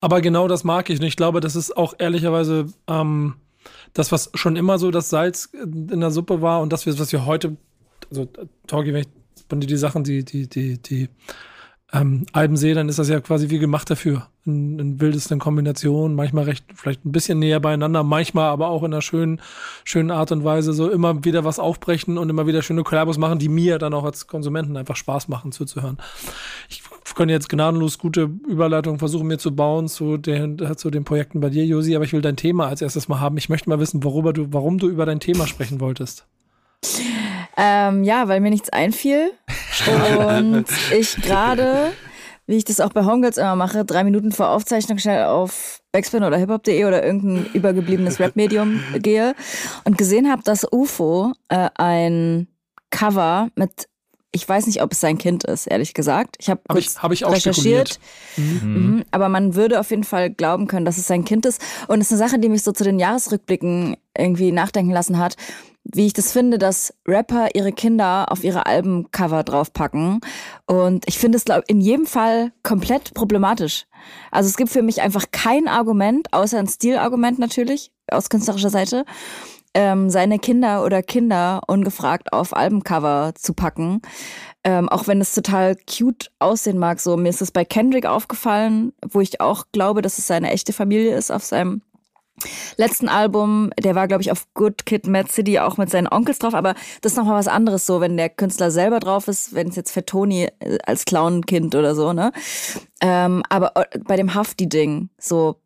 [0.00, 1.00] Aber genau das mag ich.
[1.00, 3.34] Und ich glaube, das ist auch ehrlicherweise ähm,
[3.94, 7.26] das, was schon immer so das Salz in der Suppe war und das, was wir
[7.26, 7.56] heute,
[8.10, 8.28] also
[8.66, 9.08] Torgi, wenn ich
[9.48, 11.08] wenn du die Sachen, die, die, die, die
[11.92, 14.26] ähm, Alben sehe, dann ist das ja quasi wie gemacht dafür.
[14.44, 18.92] In, in wildesten Kombinationen, manchmal recht, vielleicht ein bisschen näher beieinander, manchmal aber auch in
[18.92, 19.40] einer schönen,
[19.84, 23.38] schönen Art und Weise so immer wieder was aufbrechen und immer wieder schöne Kollabos machen,
[23.38, 25.98] die mir dann auch als Konsumenten einfach Spaß machen zuzuhören.
[26.68, 26.82] Ich
[27.14, 31.48] könnte jetzt gnadenlos gute Überleitungen versuchen mir zu bauen zu den, zu den Projekten bei
[31.48, 33.38] dir, Josi, aber ich will dein Thema als erstes mal haben.
[33.38, 36.26] Ich möchte mal wissen, worüber du, warum du über dein Thema sprechen wolltest.
[37.56, 39.32] Ähm, ja, weil mir nichts einfiel.
[40.18, 40.66] Und
[40.96, 41.92] ich gerade,
[42.46, 46.22] wie ich das auch bei Homegirls immer mache, drei Minuten vor Aufzeichnung schnell auf Backspin
[46.22, 49.34] oder hiphop.de oder irgendein übergebliebenes Rap-Medium gehe
[49.84, 52.48] und gesehen habe, dass UFO äh, ein
[52.90, 53.88] Cover mit
[54.30, 56.36] ich weiß nicht, ob es sein Kind ist, ehrlich gesagt.
[56.38, 57.98] Ich habe hab ich, hab ich auch recherchiert.
[58.36, 58.60] Mhm.
[58.62, 59.04] Mhm.
[59.10, 61.62] Aber man würde auf jeden Fall glauben können, dass es sein Kind ist.
[61.88, 65.36] Und es ist eine Sache, die mich so zu den Jahresrückblicken irgendwie nachdenken lassen hat
[65.92, 70.20] wie ich das finde, dass Rapper ihre Kinder auf ihre Albencover draufpacken.
[70.66, 73.86] Und ich finde es in jedem Fall komplett problematisch.
[74.30, 79.04] Also es gibt für mich einfach kein Argument, außer ein Stilargument natürlich, aus künstlerischer Seite,
[79.74, 84.02] ähm, seine Kinder oder Kinder ungefragt auf Albencover zu packen.
[84.64, 87.00] Ähm, auch wenn es total cute aussehen mag.
[87.00, 90.72] So, mir ist es bei Kendrick aufgefallen, wo ich auch glaube, dass es seine echte
[90.72, 91.82] Familie ist auf seinem
[92.76, 96.38] letzten Album, der war, glaube ich, auf Good Kid Mad City auch mit seinen Onkels
[96.38, 99.68] drauf, aber das ist nochmal was anderes so, wenn der Künstler selber drauf ist, wenn
[99.68, 102.32] es jetzt für Toni äh, als Clownkind oder so, ne?
[103.00, 105.56] Ähm, aber äh, bei dem Hafti-Ding, so,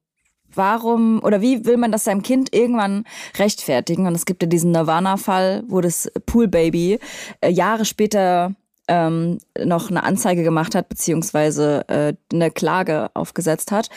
[0.54, 3.04] warum oder wie will man das seinem Kind irgendwann
[3.38, 4.06] rechtfertigen?
[4.06, 6.98] Und es gibt ja diesen Nirvana-Fall, wo das Pool Baby
[7.40, 8.54] äh, Jahre später
[8.88, 13.88] ähm, noch eine Anzeige gemacht hat, beziehungsweise äh, eine Klage aufgesetzt hat,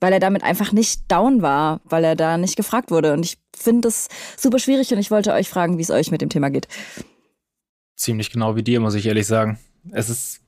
[0.00, 3.12] weil er damit einfach nicht down war, weil er da nicht gefragt wurde.
[3.12, 6.20] Und ich finde das super schwierig und ich wollte euch fragen, wie es euch mit
[6.20, 6.68] dem Thema geht.
[7.96, 9.58] Ziemlich genau wie dir, muss ich ehrlich sagen.
[9.92, 10.40] Es ist,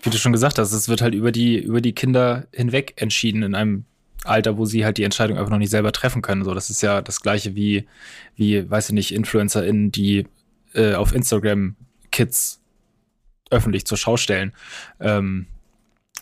[0.00, 3.42] wie du schon gesagt hast, es wird halt über die, über die Kinder hinweg entschieden
[3.42, 3.84] in einem
[4.24, 6.44] Alter, wo sie halt die Entscheidung einfach noch nicht selber treffen können.
[6.44, 7.86] So, das ist ja das gleiche wie,
[8.36, 10.26] wie, weiß ich nicht, InfluencerInnen, die
[10.74, 11.76] äh, auf Instagram
[12.10, 12.61] Kids
[13.52, 14.52] öffentlich zur Schau stellen.
[14.98, 15.46] Ähm,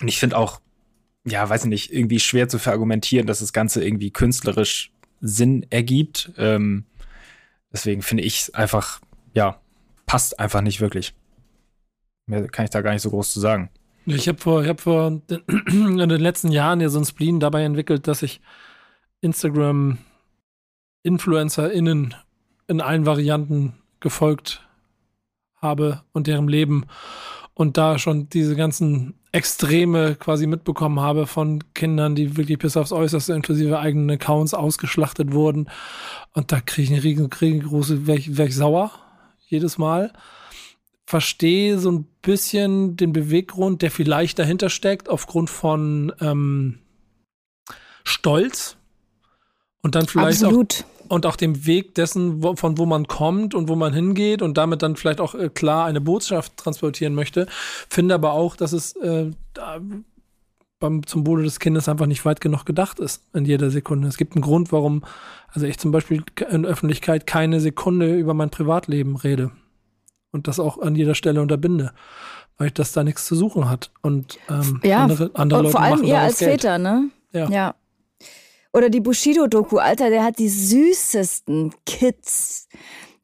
[0.01, 0.61] und ich finde auch,
[1.25, 6.33] ja, weiß ich nicht, irgendwie schwer zu verargumentieren, dass das Ganze irgendwie künstlerisch Sinn ergibt.
[6.37, 6.85] Ähm,
[7.73, 9.01] deswegen finde ich es einfach,
[9.35, 9.61] ja,
[10.07, 11.15] passt einfach nicht wirklich.
[12.27, 13.71] Mehr kann ich da gar nicht so groß zu sagen.
[14.07, 15.21] Ich habe vor, hab vor
[15.67, 18.41] in den letzten Jahren ja so ein Spleen dabei entwickelt, dass ich
[19.21, 19.99] Instagram
[21.03, 22.15] InfluencerInnen
[22.67, 24.67] in allen Varianten gefolgt
[25.61, 26.87] habe und deren Leben
[27.55, 32.91] und da schon diese ganzen Extreme quasi mitbekommen habe von Kindern, die wirklich bis aufs
[32.91, 35.69] Äußerste inklusive eigenen Accounts ausgeschlachtet wurden.
[36.33, 38.91] Und da kriege ich eine riesengroße, wäre ich, wär ich sauer
[39.47, 40.13] jedes Mal.
[41.07, 46.79] Verstehe so ein bisschen den Beweggrund, der vielleicht dahinter steckt, aufgrund von ähm,
[48.05, 48.77] Stolz.
[49.83, 50.85] Und dann vielleicht Absolut.
[50.85, 54.43] auch und auch dem Weg dessen, wo, von wo man kommt und wo man hingeht
[54.43, 57.47] und damit dann vielleicht auch äh, klar eine Botschaft transportieren möchte.
[57.89, 59.31] Finde aber auch, dass es äh,
[60.79, 64.07] beim, zum Wohle des Kindes einfach nicht weit genug gedacht ist in jeder Sekunde.
[64.07, 65.03] Es gibt einen Grund, warum,
[65.49, 69.51] also ich zum Beispiel in Öffentlichkeit keine Sekunde über mein Privatleben rede
[70.31, 71.93] und das auch an jeder Stelle unterbinde
[72.61, 73.91] weil das da nichts zu suchen hat.
[74.03, 76.61] Und ähm, ja, andere, andere Leute vor allem ihr als Geld.
[76.61, 77.09] Väter, ne?
[77.33, 77.49] Ja.
[77.49, 77.75] ja.
[78.73, 82.69] Oder die Bushido-Doku, Alter, der hat die süßesten Kids,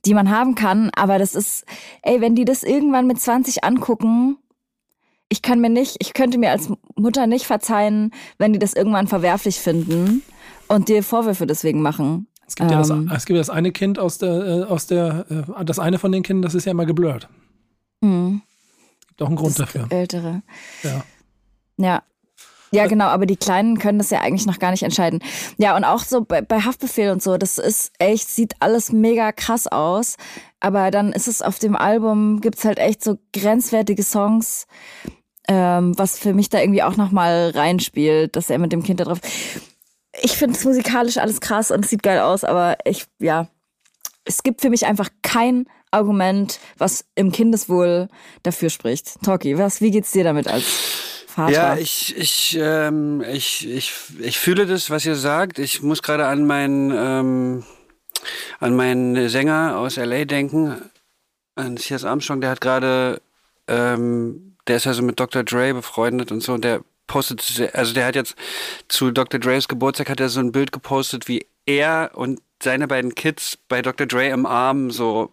[0.05, 0.90] die man haben kann.
[0.97, 1.64] Aber das ist,
[2.03, 4.38] ey, wenn die das irgendwann mit 20 angucken,
[5.28, 9.09] ich kann mir nicht, ich könnte mir als Mutter nicht verzeihen, wenn die das irgendwann
[9.09, 10.22] verwerflich finden
[10.68, 12.28] und dir Vorwürfe deswegen machen.
[12.47, 15.64] Es gibt ja das, es gibt das eine Kind aus der, äh, aus der, äh,
[15.64, 17.28] das eine von den Kindern, das ist ja immer geblurrt.
[18.01, 18.42] Mhm.
[19.09, 19.86] Gibt auch einen Grund Das dafür.
[19.90, 20.42] Ältere.
[20.84, 21.05] Ja.
[21.78, 22.03] Ja.
[22.76, 25.20] Ja, genau, aber die Kleinen können das ja eigentlich noch gar nicht entscheiden.
[25.56, 29.32] Ja, und auch so bei, bei Haftbefehl und so, das ist echt, sieht alles mega
[29.32, 30.16] krass aus.
[30.60, 34.66] Aber dann ist es auf dem Album, gibt's halt echt so grenzwertige Songs,
[35.48, 39.04] ähm, was für mich da irgendwie auch nochmal reinspielt, dass er mit dem Kind da
[39.04, 39.20] drauf.
[40.22, 43.48] Ich finde es musikalisch alles krass und es sieht geil aus, aber ich, ja,
[44.24, 48.08] es gibt für mich einfach kein Argument, was im Kindeswohl
[48.42, 49.22] dafür spricht.
[49.22, 51.53] Talkie, was, wie geht's dir damit als Vater?
[51.53, 55.59] Ja, ich, ich, ähm, ich, ich, ich fühle das, was ihr sagt.
[55.59, 57.64] Ich muss gerade an meinen, ähm,
[58.59, 60.80] an meinen Sänger aus LA denken,
[61.55, 63.20] an Sias Armstrong, der hat gerade,
[63.68, 65.45] ähm, der ist also mit Dr.
[65.45, 68.34] Dre befreundet und so, und der postet, also der hat jetzt
[68.89, 69.39] zu Dr.
[69.39, 73.82] Dre's Geburtstag hat er so ein Bild gepostet, wie er und seine beiden Kids bei
[73.82, 74.07] Dr.
[74.07, 75.32] Dre im Arm so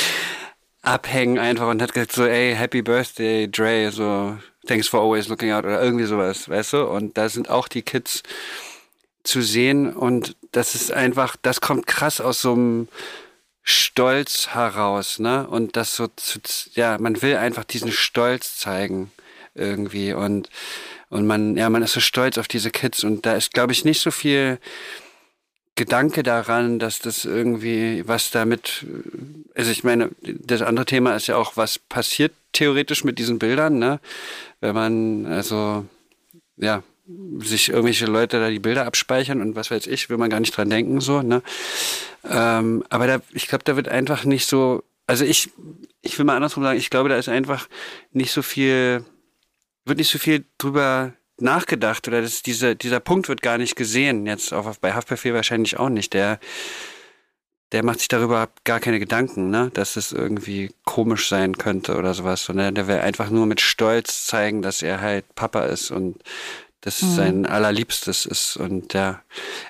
[0.82, 5.50] abhängen einfach und hat gesagt so, ey, Happy Birthday, Dre, so, thanks for always looking
[5.52, 6.86] out oder irgendwie sowas, weißt du?
[6.86, 8.22] Und da sind auch die Kids
[9.22, 12.88] zu sehen und das ist einfach, das kommt krass aus so einem
[13.62, 15.46] Stolz heraus, ne?
[15.46, 16.40] Und das so, zu,
[16.72, 19.12] ja, man will einfach diesen Stolz zeigen
[19.54, 20.48] irgendwie und
[21.10, 23.84] und man, ja, man ist so stolz auf diese Kids und da ist, glaube ich,
[23.84, 24.60] nicht so viel
[25.80, 28.84] Gedanke daran, dass das irgendwie was damit,
[29.54, 33.78] also ich meine, das andere Thema ist ja auch, was passiert theoretisch mit diesen Bildern,
[33.78, 33.98] ne?
[34.60, 35.86] Wenn man, also,
[36.58, 36.82] ja,
[37.38, 40.54] sich irgendwelche Leute da die Bilder abspeichern und was weiß ich, will man gar nicht
[40.54, 41.42] dran denken, so, ne?
[42.28, 45.48] Ähm, aber da, ich glaube, da wird einfach nicht so, also ich,
[46.02, 47.70] ich will mal andersrum sagen, ich glaube, da ist einfach
[48.12, 49.02] nicht so viel,
[49.86, 54.26] wird nicht so viel drüber nachgedacht oder das, dieser, dieser Punkt wird gar nicht gesehen.
[54.26, 56.14] Jetzt auch bei Haftbefehl wahrscheinlich auch nicht.
[56.14, 56.38] Der,
[57.72, 59.70] der macht sich darüber gar keine Gedanken, ne?
[59.74, 64.24] dass es irgendwie komisch sein könnte oder sowas, sondern der will einfach nur mit Stolz
[64.26, 66.16] zeigen, dass er halt Papa ist und
[66.82, 69.20] das sein allerliebstes ist und ja,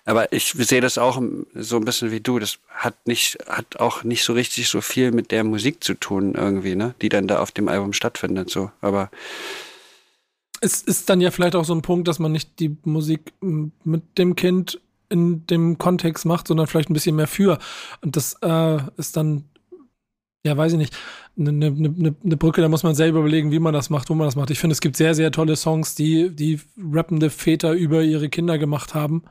[0.05, 1.21] aber ich sehe das auch
[1.55, 2.39] so ein bisschen wie du.
[2.39, 6.35] Das hat nicht, hat auch nicht so richtig so viel mit der Musik zu tun
[6.37, 8.49] irgendwie, ne, die dann da auf dem Album stattfindet.
[8.49, 9.11] So, aber
[10.61, 14.19] Es ist dann ja vielleicht auch so ein Punkt, dass man nicht die Musik mit
[14.19, 17.59] dem Kind in dem Kontext macht, sondern vielleicht ein bisschen mehr für.
[18.01, 19.45] Und das äh, ist dann,
[20.45, 20.97] ja, weiß ich nicht,
[21.39, 24.15] eine ne, ne, ne Brücke, da muss man selber überlegen, wie man das macht, wo
[24.15, 24.51] man das macht.
[24.51, 26.61] Ich finde, es gibt sehr, sehr tolle Songs, die, die
[26.93, 29.25] rappende Väter über ihre Kinder gemacht haben,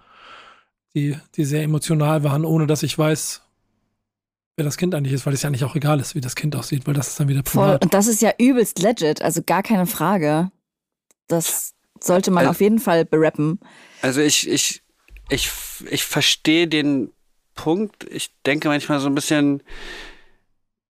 [0.95, 3.41] die, die sehr emotional waren, ohne dass ich weiß,
[4.57, 6.55] wer das Kind eigentlich ist, weil es ja nicht auch egal ist, wie das Kind
[6.55, 7.63] aussieht, weil das ist dann wieder Voll.
[7.63, 7.83] privat.
[7.83, 10.51] Und das ist ja übelst legit, also gar keine Frage.
[11.29, 13.59] Das sollte man Also- auf jeden Fall berappen.
[14.01, 14.81] Also ich, ich,
[15.29, 15.49] ich,
[15.89, 17.11] ich verstehe den
[17.55, 18.05] Punkt.
[18.09, 19.61] Ich denke manchmal so ein bisschen,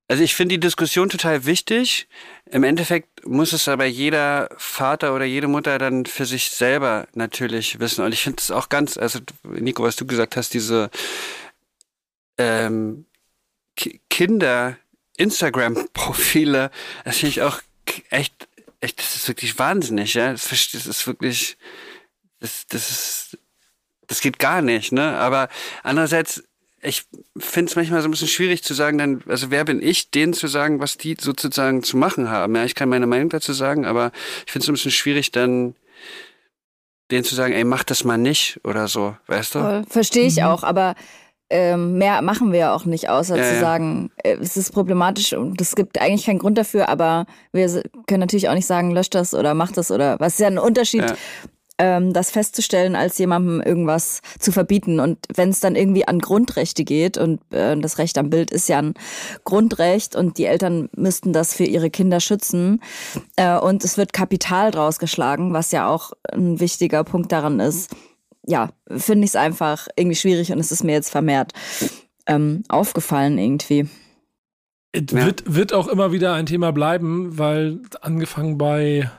[0.08, 2.08] also ich finde die Diskussion total wichtig.
[2.52, 7.80] Im Endeffekt muss es aber jeder Vater oder jede Mutter dann für sich selber natürlich
[7.80, 8.04] wissen.
[8.06, 10.90] Und ich finde es auch ganz, also Nico, was du gesagt hast, diese
[12.38, 13.06] ähm,
[13.76, 14.78] Ki- Kinder
[15.18, 16.72] Instagram-Profile,
[17.04, 17.60] das finde ich auch
[18.10, 18.48] echt,
[18.82, 20.32] echt, das ist wirklich wahnsinnig, ja.
[20.32, 21.57] Das, ist wirklich,
[22.39, 23.38] das, das ist,
[24.07, 25.17] das geht gar nicht, ne?
[25.17, 25.49] Aber
[25.84, 26.43] andererseits,
[26.82, 27.05] ich
[27.38, 30.34] finde es manchmal so ein bisschen schwierig zu sagen, dann, also wer bin ich, denen
[30.34, 32.55] zu sagen, was die sozusagen zu machen haben.
[32.55, 34.11] Ja, ich kann meine Meinung dazu sagen, aber
[34.45, 35.75] ich finde es ein bisschen schwierig, dann
[37.11, 39.86] denen zu sagen, ey, mach das mal nicht oder so, weißt du?
[39.89, 40.95] Verstehe ich auch, aber
[41.50, 43.60] ähm, mehr machen wir ja auch nicht, außer Ja, zu ja.
[43.60, 47.68] sagen, äh, es ist problematisch und es gibt eigentlich keinen Grund dafür, aber wir
[48.08, 50.60] können natürlich auch nicht sagen, löscht das oder macht das oder was ist ja ein
[50.60, 51.16] Unterschied, Ja.
[51.80, 55.00] ähm, das festzustellen, als jemandem irgendwas zu verbieten.
[55.00, 58.68] Und wenn es dann irgendwie an Grundrechte geht und äh, das Recht am Bild ist
[58.70, 58.93] ja ein
[59.45, 62.82] Grundrecht und die Eltern müssten das für ihre Kinder schützen
[63.38, 67.89] äh, und es wird Kapital draus geschlagen, was ja auch ein wichtiger Punkt daran ist.
[68.50, 71.54] Ja, finde ich es einfach irgendwie schwierig und es ist mir jetzt vermehrt
[72.26, 73.88] ähm, aufgefallen irgendwie.
[74.91, 75.24] Es Ja.
[75.24, 79.12] wird, wird auch immer wieder ein Thema bleiben, weil angefangen bei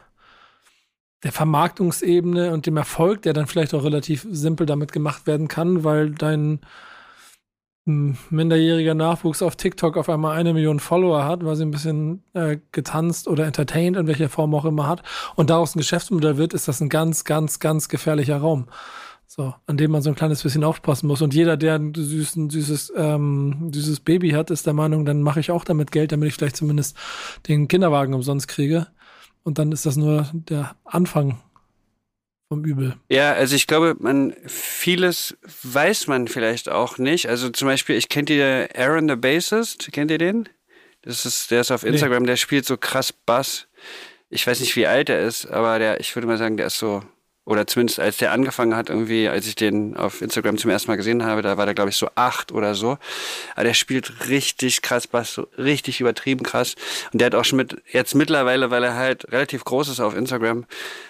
[1.22, 5.84] der Vermarktungsebene und dem Erfolg, der dann vielleicht auch relativ simpel damit gemacht werden kann,
[5.84, 6.58] weil dein
[7.86, 12.24] hm, minderjähriger Nachwuchs auf TikTok auf einmal eine Million Follower hat, weil sie ein bisschen
[12.34, 15.02] äh, getanzt oder entertained, in welcher Form auch immer hat,
[15.36, 18.66] und daraus ein Geschäftsmodell wird, ist das ein ganz, ganz, ganz gefährlicher Raum.
[19.32, 21.22] So, an dem man so ein kleines bisschen aufpassen muss.
[21.22, 25.38] Und jeder, der ein süßen, süßes, ähm, süßes Baby hat, ist der Meinung, dann mache
[25.38, 26.96] ich auch damit Geld, damit ich vielleicht zumindest
[27.46, 28.88] den Kinderwagen umsonst kriege.
[29.44, 31.40] und dann ist das nur der Anfang
[32.48, 32.96] vom Übel.
[33.08, 37.28] Ja, also ich glaube, man vieles weiß man vielleicht auch nicht.
[37.28, 38.42] Also zum Beispiel, ich kenne die
[38.76, 40.48] Aaron the Bassist, kennt ihr den?
[41.02, 42.30] Das ist, der ist auf Instagram, nee.
[42.30, 43.68] der spielt so krass Bass.
[44.28, 46.78] Ich weiß nicht, wie alt er ist, aber der, ich würde mal sagen, der ist
[46.78, 47.04] so
[47.50, 50.96] oder zumindest als der angefangen hat, irgendwie, als ich den auf Instagram zum ersten Mal
[50.96, 52.96] gesehen habe, da war der, glaube ich, so acht oder so.
[53.56, 56.76] Aber der spielt richtig krass Bass, so richtig übertrieben krass.
[57.12, 60.16] Und der hat auch schon mit, jetzt mittlerweile, weil er halt relativ groß ist auf
[60.16, 60.64] Instagram,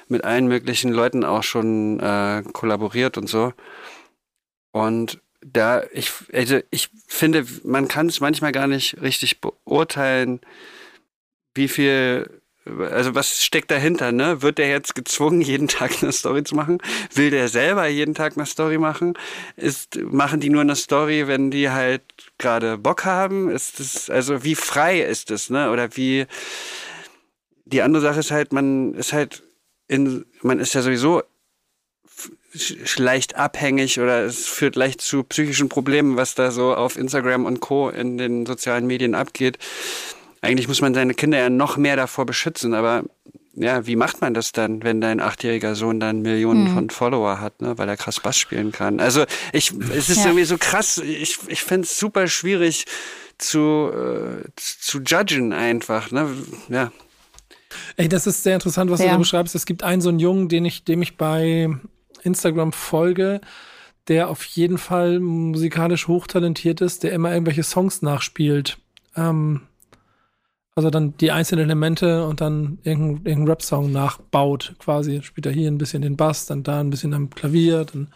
[0.08, 3.52] mit allen möglichen Leuten auch schon äh, kollaboriert und so.
[4.72, 10.40] Und da, ich, also ich finde, man kann es manchmal gar nicht richtig beurteilen,
[11.54, 14.42] wie viel also was steckt dahinter, ne?
[14.42, 16.78] Wird der jetzt gezwungen, jeden Tag eine Story zu machen?
[17.14, 19.14] Will der selber jeden Tag eine Story machen?
[19.56, 22.02] Ist, machen die nur eine Story, wenn die halt
[22.38, 23.50] gerade Bock haben?
[23.50, 25.70] Ist das, also wie frei ist das, ne?
[25.70, 26.26] Oder wie,
[27.64, 29.42] die andere Sache ist halt, man ist halt
[29.88, 31.22] in, man ist ja sowieso
[32.96, 37.60] leicht abhängig oder es führt leicht zu psychischen Problemen, was da so auf Instagram und
[37.60, 37.88] Co.
[37.88, 39.58] in den sozialen Medien abgeht
[40.40, 43.04] eigentlich muss man seine Kinder ja noch mehr davor beschützen, aber
[43.54, 46.74] ja, wie macht man das dann, wenn dein achtjähriger Sohn dann Millionen mhm.
[46.74, 49.00] von Follower hat, ne, weil er krass Bass spielen kann?
[49.00, 50.26] Also ich, es ist ja.
[50.26, 52.86] irgendwie so krass, ich, ich finde es super schwierig
[53.38, 56.28] zu, äh, zu judgen einfach, ne,
[56.68, 56.92] ja.
[57.96, 59.06] Ey, das ist sehr interessant, was ja.
[59.06, 59.54] du da beschreibst.
[59.54, 61.68] Es gibt einen so einen Jungen, den ich, dem ich bei
[62.22, 63.40] Instagram folge,
[64.08, 68.78] der auf jeden Fall musikalisch hochtalentiert ist, der immer irgendwelche Songs nachspielt.
[69.16, 69.62] Ähm,
[70.74, 75.22] also dann die einzelnen Elemente und dann irgendeinen irgendein Rap-Song nachbaut, quasi.
[75.22, 78.08] Spielt er hier ein bisschen den Bass, dann da ein bisschen am Klavier, dann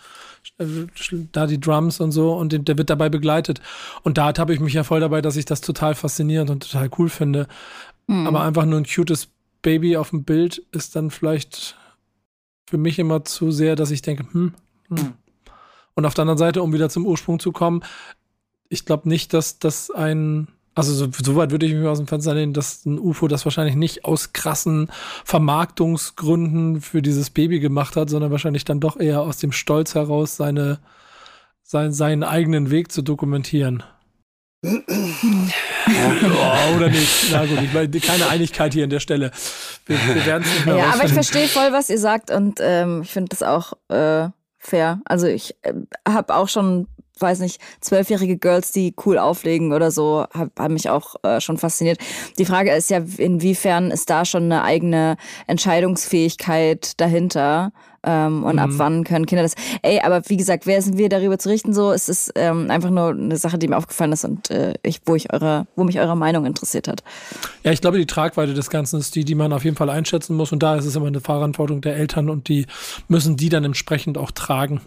[0.58, 0.86] äh,
[1.32, 3.60] da die Drums und so und der wird dabei begleitet.
[4.02, 6.90] Und da habe ich mich ja voll dabei, dass ich das total faszinierend und total
[6.98, 7.48] cool finde.
[8.06, 8.26] Mhm.
[8.26, 9.28] Aber einfach nur ein cutes
[9.62, 11.76] Baby auf dem Bild ist dann vielleicht
[12.66, 14.54] für mich immer zu sehr, dass ich denke, hm,
[14.88, 14.96] hm.
[14.96, 15.12] Mhm.
[15.94, 17.82] Und auf der anderen Seite, um wieder zum Ursprung zu kommen,
[18.68, 22.06] ich glaube nicht, dass das ein also so, so weit würde ich mich aus dem
[22.08, 24.90] Fenster lehnen, dass ein UFO das wahrscheinlich nicht aus krassen
[25.24, 30.36] Vermarktungsgründen für dieses Baby gemacht hat, sondern wahrscheinlich dann doch eher aus dem Stolz heraus,
[30.36, 30.80] seine,
[31.62, 33.84] sein, seinen eigenen Weg zu dokumentieren.
[34.64, 34.68] oh,
[36.76, 37.28] oder nicht?
[37.30, 39.30] Na gut, ich meine, keine Einigkeit hier an der Stelle.
[39.86, 42.58] Wir, wir werden es nicht mehr Ja, aber ich verstehe voll, was ihr sagt und
[42.60, 45.00] ähm, ich finde das auch äh, fair.
[45.04, 45.74] Also ich äh,
[46.08, 46.88] habe auch schon
[47.18, 51.98] weiß nicht, zwölfjährige Girls, die cool auflegen oder so, haben mich auch äh, schon fasziniert.
[52.38, 57.72] Die Frage ist ja, inwiefern ist da schon eine eigene Entscheidungsfähigkeit dahinter?
[58.04, 58.58] Ähm, und mhm.
[58.58, 59.54] ab wann können Kinder das?
[59.82, 61.72] Ey, aber wie gesagt, wer sind wir darüber zu richten?
[61.72, 65.00] So, es ist ähm, einfach nur eine Sache, die mir aufgefallen ist und äh, ich,
[65.06, 67.02] wo ich eure, wo mich eure Meinung interessiert hat.
[67.62, 70.36] Ja, ich glaube, die Tragweite des Ganzen ist die, die man auf jeden Fall einschätzen
[70.36, 72.66] muss und da ist es immer eine Verantwortung der Eltern und die
[73.08, 74.80] müssen die dann entsprechend auch tragen.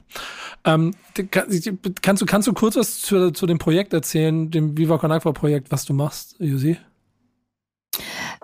[0.63, 0.93] Ähm,
[1.31, 5.31] kannst du kannst du kurz was zu, zu dem Projekt erzählen, dem Viva Con Agua
[5.31, 6.77] Projekt, was du machst, Josi?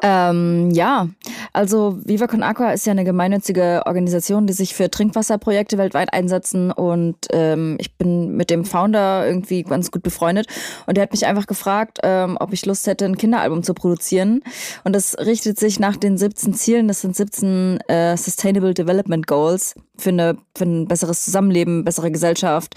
[0.02, 1.08] Ähm, ja,
[1.54, 6.72] also Viva Con Aqua ist ja eine gemeinnützige Organisation, die sich für Trinkwasserprojekte weltweit einsetzen.
[6.72, 10.48] Und ähm, ich bin mit dem Founder irgendwie ganz gut befreundet.
[10.88, 14.42] Und der hat mich einfach gefragt, ähm, ob ich Lust hätte, ein Kinderalbum zu produzieren.
[14.84, 19.76] Und das richtet sich nach den 17 Zielen, das sind 17 äh, Sustainable Development Goals
[19.98, 22.74] für, eine, für ein besseres Zusammenleben, bessere Gesellschaft,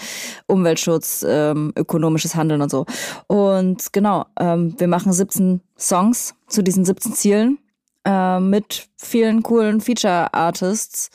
[0.47, 2.85] Umweltschutz, ähm, ökonomisches Handeln und so.
[3.27, 7.59] Und genau, ähm, wir machen 17 Songs zu diesen 17 Zielen
[8.07, 11.11] äh, mit vielen coolen Feature-Artists,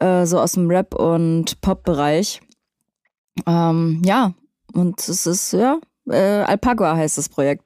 [0.00, 2.40] äh, so aus dem Rap- und Pop-Bereich.
[3.46, 4.34] Ähm, ja,
[4.74, 5.78] und es ist, ja,
[6.10, 7.64] äh, Alpagua heißt das Projekt.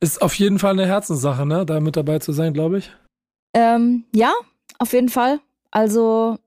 [0.00, 2.90] Ist auf jeden Fall eine Herzenssache, ne, da mit dabei zu sein, glaube ich.
[3.52, 4.32] Ähm, ja,
[4.78, 5.40] auf jeden Fall.
[5.70, 6.38] Also,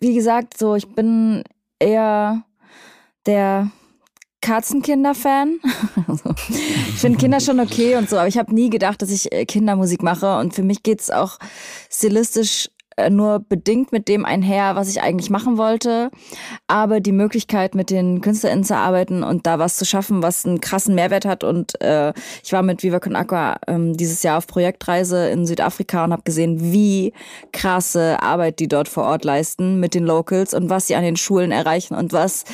[0.00, 1.42] wie gesagt, so, ich bin
[1.78, 2.42] eher
[3.26, 3.70] der
[4.40, 5.60] Katzenkinder-Fan.
[6.08, 9.32] Also, ich finde Kinder schon okay und so, aber ich habe nie gedacht, dass ich
[9.32, 10.38] äh, Kindermusik mache.
[10.38, 11.38] Und für mich geht es auch
[11.90, 12.68] stilistisch
[12.98, 16.10] äh, nur bedingt mit dem einher, was ich eigentlich machen wollte.
[16.66, 20.62] Aber die Möglichkeit, mit den KünstlerInnen zu arbeiten und da was zu schaffen, was einen
[20.62, 21.44] krassen Mehrwert hat.
[21.44, 26.04] Und äh, ich war mit Viva Con Aqua ähm, dieses Jahr auf Projektreise in Südafrika
[26.04, 27.12] und habe gesehen, wie
[27.52, 31.16] krasse Arbeit die dort vor Ort leisten mit den Locals und was sie an den
[31.16, 32.44] Schulen erreichen und was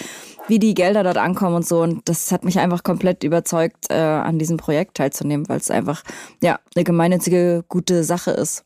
[0.49, 1.82] wie die Gelder dort ankommen und so.
[1.82, 6.03] Und das hat mich einfach komplett überzeugt, äh, an diesem Projekt teilzunehmen, weil es einfach
[6.43, 8.64] ja eine gemeinnützige, gute Sache ist.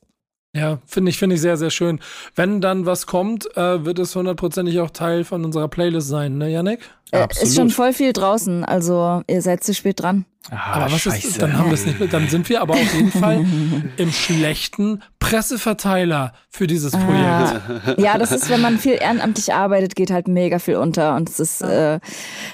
[0.57, 2.00] Ja, finde ich, finde ich sehr, sehr schön.
[2.34, 6.50] Wenn dann was kommt, äh, wird es hundertprozentig auch Teil von unserer Playlist sein, ne,
[6.50, 6.80] Yannick?
[7.12, 10.24] Äh, ist schon voll viel draußen, also ihr seid zu spät dran.
[10.50, 11.28] Ah, aber was scheiße.
[11.28, 13.44] ist, dann haben wir es nicht, dann sind wir aber auf jeden Fall
[13.96, 17.16] im schlechten Presseverteiler für dieses Projekt.
[17.18, 21.28] Ah, ja, das ist, wenn man viel ehrenamtlich arbeitet, geht halt mega viel unter und
[21.28, 22.00] es ist äh,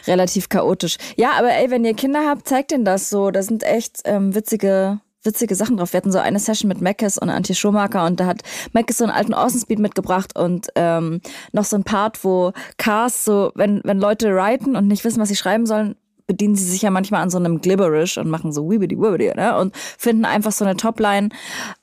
[0.07, 0.96] relativ chaotisch.
[1.16, 3.30] Ja, aber ey, wenn ihr Kinder habt, zeigt denen das so.
[3.30, 5.93] Da sind echt ähm, witzige witzige Sachen drauf.
[5.93, 8.43] Wir hatten so eine Session mit Mackes und Antje Schumacher und da hat
[8.73, 11.20] Mackes so einen alten Awesome Speed mitgebracht und ähm,
[11.53, 15.29] noch so ein Part, wo Cars so, wenn, wenn Leute writen und nicht wissen, was
[15.29, 15.97] sie schreiben sollen,
[16.33, 19.55] bedienen sie sich ja manchmal an so einem Glibberish und machen so wibbidi wibbidi, ne?
[19.59, 21.28] Und finden einfach so eine Topline.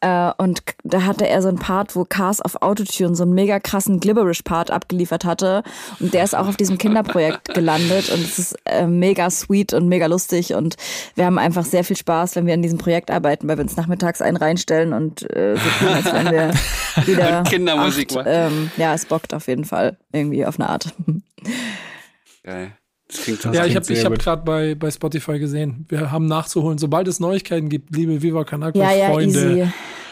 [0.01, 3.59] Äh, und da hatte er so einen Part, wo Cars auf Autotune so einen mega
[3.59, 5.61] krassen Glibberish-Part abgeliefert hatte.
[5.99, 8.09] Und der ist auch auf diesem Kinderprojekt gelandet.
[8.09, 10.55] Und es ist äh, mega sweet und mega lustig.
[10.55, 10.77] Und
[11.13, 13.77] wir haben einfach sehr viel Spaß, wenn wir an diesem Projekt arbeiten, weil wir uns
[13.77, 16.51] nachmittags einen reinstellen und äh, so tun, als wenn wir
[17.05, 17.43] wieder.
[17.43, 19.97] Kindermusik acht, ähm, Ja, es bockt auf jeden Fall.
[20.11, 20.91] Irgendwie auf eine Art.
[22.43, 22.71] Geil.
[23.09, 25.85] Das klingt Ja, ich habe hab gerade bei, bei Spotify gesehen.
[25.89, 26.77] Wir haben nachzuholen.
[26.77, 29.71] Sobald es Neuigkeiten gibt, liebe Viva Con Ja, ja, Freunde, easy.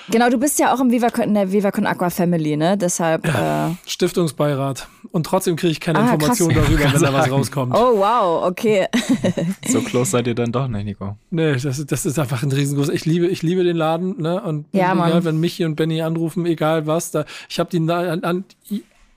[0.10, 2.78] Genau, du bist ja auch im Viva Con, in der Viva Con Aqua Family, ne?
[2.78, 3.28] Deshalb.
[3.28, 4.88] Äh, Stiftungsbeirat.
[5.12, 6.64] Und trotzdem kriege ich keine Ah, Information krass.
[6.66, 7.32] darüber, wenn da was sagen.
[7.34, 7.74] rauskommt.
[7.76, 8.88] oh, wow, okay.
[9.68, 11.18] So close seid ihr dann doch nicht, Nico.
[11.30, 12.90] Nee, das, ist- das ist einfach ein riesengroß.
[12.90, 14.42] Ich liebe, ich liebe den Laden, ne?
[14.42, 18.46] Und Ja, egal, wenn Michi und Benny anrufen, egal was, da, ich habe die an,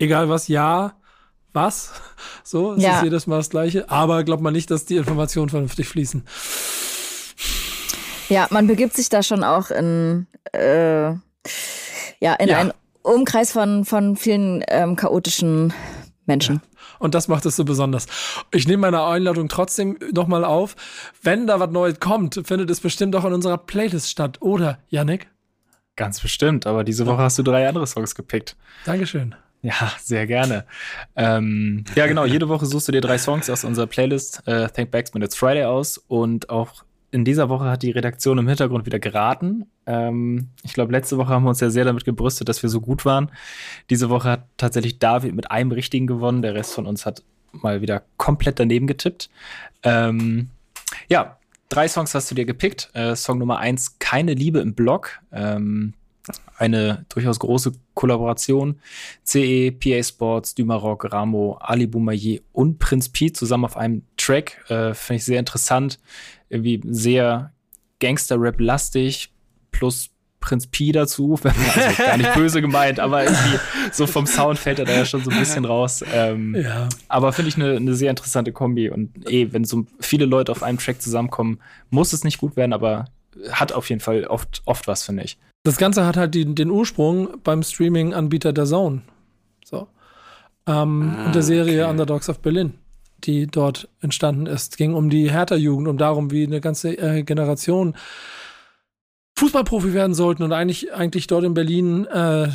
[0.01, 0.95] egal was, ja,
[1.53, 1.93] was.
[2.45, 2.97] So, es Ja.
[2.99, 3.91] ist jedes Mal das Gleiche.
[3.91, 6.25] Aber glaubt man nicht, dass die Informationen vernünftig fließen.
[8.29, 12.59] Ja, man begibt sich da schon auch in, äh, ja, in Ja.
[12.59, 12.73] einen
[13.03, 15.73] Umkreis von, von vielen ähm, chaotischen
[16.27, 16.61] Menschen.
[16.99, 18.07] Und das macht es so besonders.
[18.53, 20.77] Ich nehme meine Einladung trotzdem nochmal auf.
[21.23, 25.29] Wenn da was Neues kommt, findet es bestimmt auch in unserer Playlist statt, oder, Yannick?
[25.97, 28.55] Ganz bestimmt, aber diese Woche hast du drei andere Songs gepickt.
[28.85, 29.35] Dankeschön.
[29.63, 30.65] Ja, sehr gerne.
[31.17, 32.25] Ähm, ja, genau.
[32.25, 35.65] Jede Woche suchst du dir drei Songs aus unserer Playlist äh, Thank Backs It's Friday
[35.65, 35.99] aus.
[35.99, 39.67] Und auch in dieser Woche hat die Redaktion im Hintergrund wieder geraten.
[39.87, 42.81] Ähm, ich glaube, letzte Woche haben wir uns ja sehr damit gebrüstet, dass wir so
[42.81, 43.31] gut waren.
[43.91, 46.43] Diese Woche hat tatsächlich David mit einem Richtigen gewonnen.
[46.43, 49.29] Der Rest von uns hat mal wieder komplett daneben getippt.
[49.83, 50.51] Ähm,
[51.09, 51.39] ja,
[51.69, 52.91] drei Songs hast du dir gepickt.
[52.95, 55.21] Äh, Song Nummer eins, Keine Liebe im Blog.
[55.33, 55.95] Ähm,
[56.57, 58.79] eine durchaus große Kollaboration.
[59.25, 64.65] CE, PA Sports, Dümarock, Ramo, Ali Boumaier und Prinz Pi zusammen auf einem Track.
[64.69, 65.99] Äh, Finde ich sehr interessant.
[66.49, 67.53] Irgendwie sehr
[68.01, 69.31] Gangster-Rap-lastig
[69.73, 70.11] plus
[70.41, 71.39] Prinz Pi dazu.
[71.45, 73.59] Also gar nicht böse gemeint, aber irgendwie
[73.93, 76.03] so vom Sound fällt er da ja schon so ein bisschen raus.
[76.13, 76.89] Ähm, Ja.
[77.09, 78.89] aber finde ich eine eine sehr interessante Kombi.
[78.91, 81.61] Und eh, wenn so viele Leute auf einem Track zusammenkommen,
[81.91, 83.05] muss es nicht gut werden, aber
[83.53, 85.39] hat auf jeden Fall oft, oft was, finde ich.
[85.63, 89.03] Das Ganze hat halt die, den Ursprung beim Streaming-Anbieter der Zone.
[89.65, 89.89] So.
[90.67, 92.75] Ähm, und der Serie Underdogs of Berlin,
[93.25, 94.77] die dort entstanden ist.
[94.77, 97.95] ging um die Hertha-Jugend, um darum, wie eine ganze äh, Generation
[99.41, 102.49] Fußballprofi werden sollten und eigentlich, eigentlich dort in Berlin äh,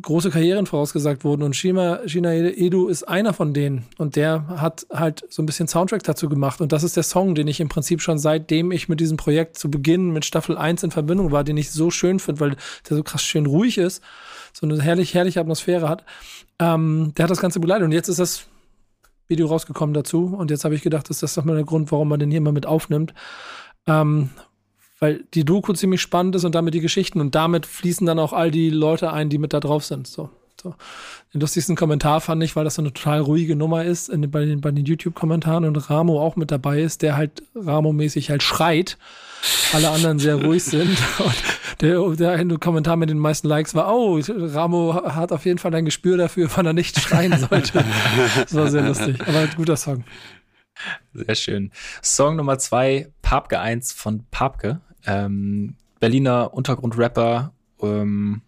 [0.00, 1.42] große Karrieren vorausgesagt wurden.
[1.42, 3.84] Und Shima, Shina Edu ist einer von denen.
[3.98, 6.60] Und der hat halt so ein bisschen Soundtrack dazu gemacht.
[6.60, 9.58] Und das ist der Song, den ich im Prinzip schon seitdem ich mit diesem Projekt
[9.58, 12.56] zu Beginn mit Staffel 1 in Verbindung war, den ich so schön finde, weil
[12.88, 14.00] der so krass schön ruhig ist,
[14.52, 16.04] so eine herrlich, herrliche Atmosphäre hat.
[16.60, 17.86] Ähm, der hat das Ganze begleitet.
[17.86, 18.46] Und jetzt ist das
[19.26, 20.26] Video rausgekommen dazu.
[20.26, 22.40] Und jetzt habe ich gedacht, ist das doch mal der Grund, warum man den hier
[22.40, 23.14] mal mit aufnimmt.
[23.88, 24.30] Ähm,
[25.00, 28.32] weil die Doku ziemlich spannend ist und damit die Geschichten und damit fließen dann auch
[28.32, 30.06] all die Leute ein, die mit da drauf sind.
[30.06, 30.30] So,
[30.62, 30.74] so.
[31.32, 34.44] Den lustigsten Kommentar fand ich, weil das so eine total ruhige Nummer ist in, bei
[34.44, 38.96] den, bei den YouTube-Kommentaren und Ramo auch mit dabei ist, der halt Ramo-mäßig halt schreit,
[39.72, 40.96] alle anderen sehr ruhig sind.
[41.18, 41.34] Und
[41.80, 45.84] der, der Kommentar mit den meisten Likes war, oh, Ramo hat auf jeden Fall ein
[45.84, 47.84] Gespür dafür, wann er nicht schreien sollte.
[48.36, 50.04] das war sehr lustig, aber ein guter Song.
[51.12, 51.70] Sehr schön.
[52.02, 54.80] Song Nummer zwei, Papke 1 von Papke.
[55.06, 57.52] Ähm, Berliner Untergrundrapper.
[57.80, 58.42] Ähm,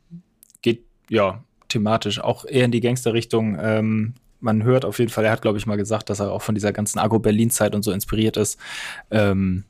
[0.62, 3.56] geht, ja, thematisch auch eher in die Gangster-Richtung.
[3.60, 6.42] Ähm, man hört auf jeden Fall, er hat, glaube ich, mal gesagt, dass er auch
[6.42, 8.58] von dieser ganzen Agro-Berlin-Zeit und so inspiriert ist.
[9.10, 9.64] Ähm,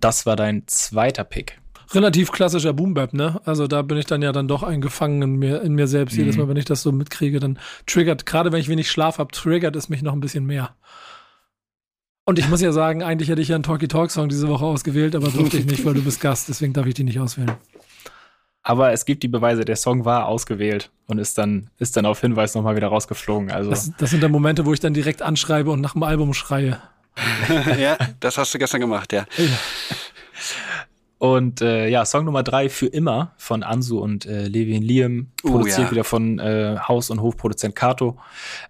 [0.00, 1.58] das war dein zweiter Pick.
[1.92, 3.40] relativ klassischer Boombap, ne?
[3.44, 6.16] Also da bin ich dann ja dann doch eingefangen in mir, in mir selbst.
[6.16, 9.32] Jedes Mal, wenn ich das so mitkriege, dann triggert, gerade wenn ich wenig Schlaf habe,
[9.32, 10.74] triggert es mich noch ein bisschen mehr.
[12.26, 14.64] Und ich muss ja sagen, eigentlich hätte ich ja einen Talkie Talk Song diese Woche
[14.64, 17.52] ausgewählt, aber durfte ich nicht, weil du bist Gast, deswegen darf ich die nicht auswählen.
[18.62, 22.22] Aber es gibt die Beweise, der Song war ausgewählt und ist dann, ist dann auf
[22.22, 23.50] Hinweis nochmal wieder rausgeflogen.
[23.50, 26.32] Also Das, das sind dann Momente, wo ich dann direkt anschreibe und nach dem Album
[26.32, 26.80] schreie.
[27.78, 29.26] ja, das hast du gestern gemacht, ja.
[31.18, 35.50] Und äh, ja, Song Nummer drei für immer von Ansu und äh, Levin Liam, Oh,
[35.52, 35.90] produziert ja.
[35.90, 38.18] wieder von äh, Haus- und Hofproduzent Kato.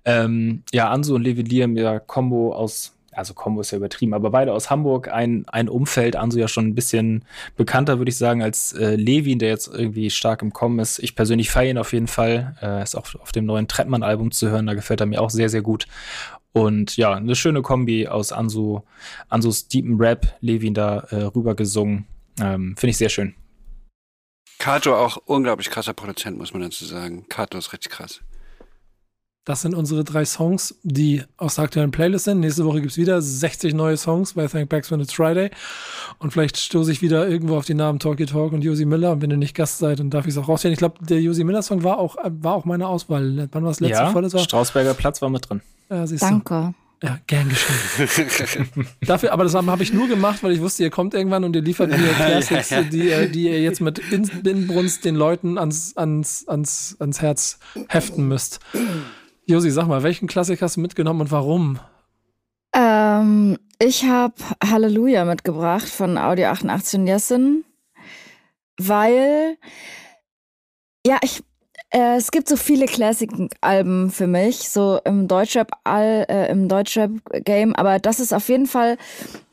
[0.05, 4.31] Ähm, ja, Ansu und Levin Liam, ja, Combo aus, also Combo ist ja übertrieben, aber
[4.31, 7.25] beide aus Hamburg, ein, ein Umfeld, Ansu ja schon ein bisschen
[7.57, 10.99] bekannter, würde ich sagen, als äh, Levin, der jetzt irgendwie stark im Kommen ist.
[10.99, 12.57] Ich persönlich feiere ihn auf jeden Fall.
[12.61, 15.49] Äh, ist auch auf dem neuen Trettmann-Album zu hören, da gefällt er mir auch sehr,
[15.49, 15.87] sehr gut.
[16.53, 18.83] Und ja, eine schöne Kombi aus Ansu,
[19.29, 21.57] Ansus deepen Rap, Levin da äh, rüber.
[22.41, 23.35] Ähm, Finde ich sehr schön.
[24.59, 27.27] Kato auch unglaublich krasser Produzent, muss man dazu sagen.
[27.29, 28.21] Kato ist richtig krass.
[29.47, 32.40] Das sind unsere drei Songs, die aus der aktuellen Playlist sind.
[32.40, 35.51] Nächste Woche gibt's wieder 60 neue Songs bei Thank Backs When It's Friday.
[36.18, 39.12] Und vielleicht stoße ich wieder irgendwo auf die Namen Talkie Talk und Josie Miller.
[39.12, 40.72] Und wenn ihr nicht Gast seid, dann darf ich es auch rausstellen.
[40.72, 43.49] Ich glaube, der Josie Miller Song war auch, war auch meine Auswahl.
[43.53, 44.38] Wann war das letzte ja, Vorletzte?
[44.38, 45.61] Strausberger Platz war mit drin.
[45.90, 46.72] Ja, siehst Danke.
[47.01, 47.07] Du.
[47.07, 48.86] Ja, gern geschehen.
[49.03, 51.61] Dafür, aber das habe ich nur gemacht, weil ich wusste, ihr kommt irgendwann und ihr
[51.61, 52.80] liefert mir Classics, ja.
[52.82, 57.59] Die, ihr- die ihr jetzt mit In- Inbrunst den Leuten ans, ans, ans, ans Herz
[57.88, 58.61] heften müsst.
[59.47, 61.78] Josi, sag mal, welchen Klassik hast du mitgenommen und warum?
[62.74, 67.64] Ähm, ich habe Halleluja mitgebracht von Audio 88 und Jessin,
[68.78, 69.59] weil
[71.07, 71.42] ja, ich
[71.90, 77.74] äh, es gibt so viele Classic-Alben für mich, so im Deutschrap all äh, im Deutschrap-Game,
[77.76, 78.97] aber das ist auf jeden Fall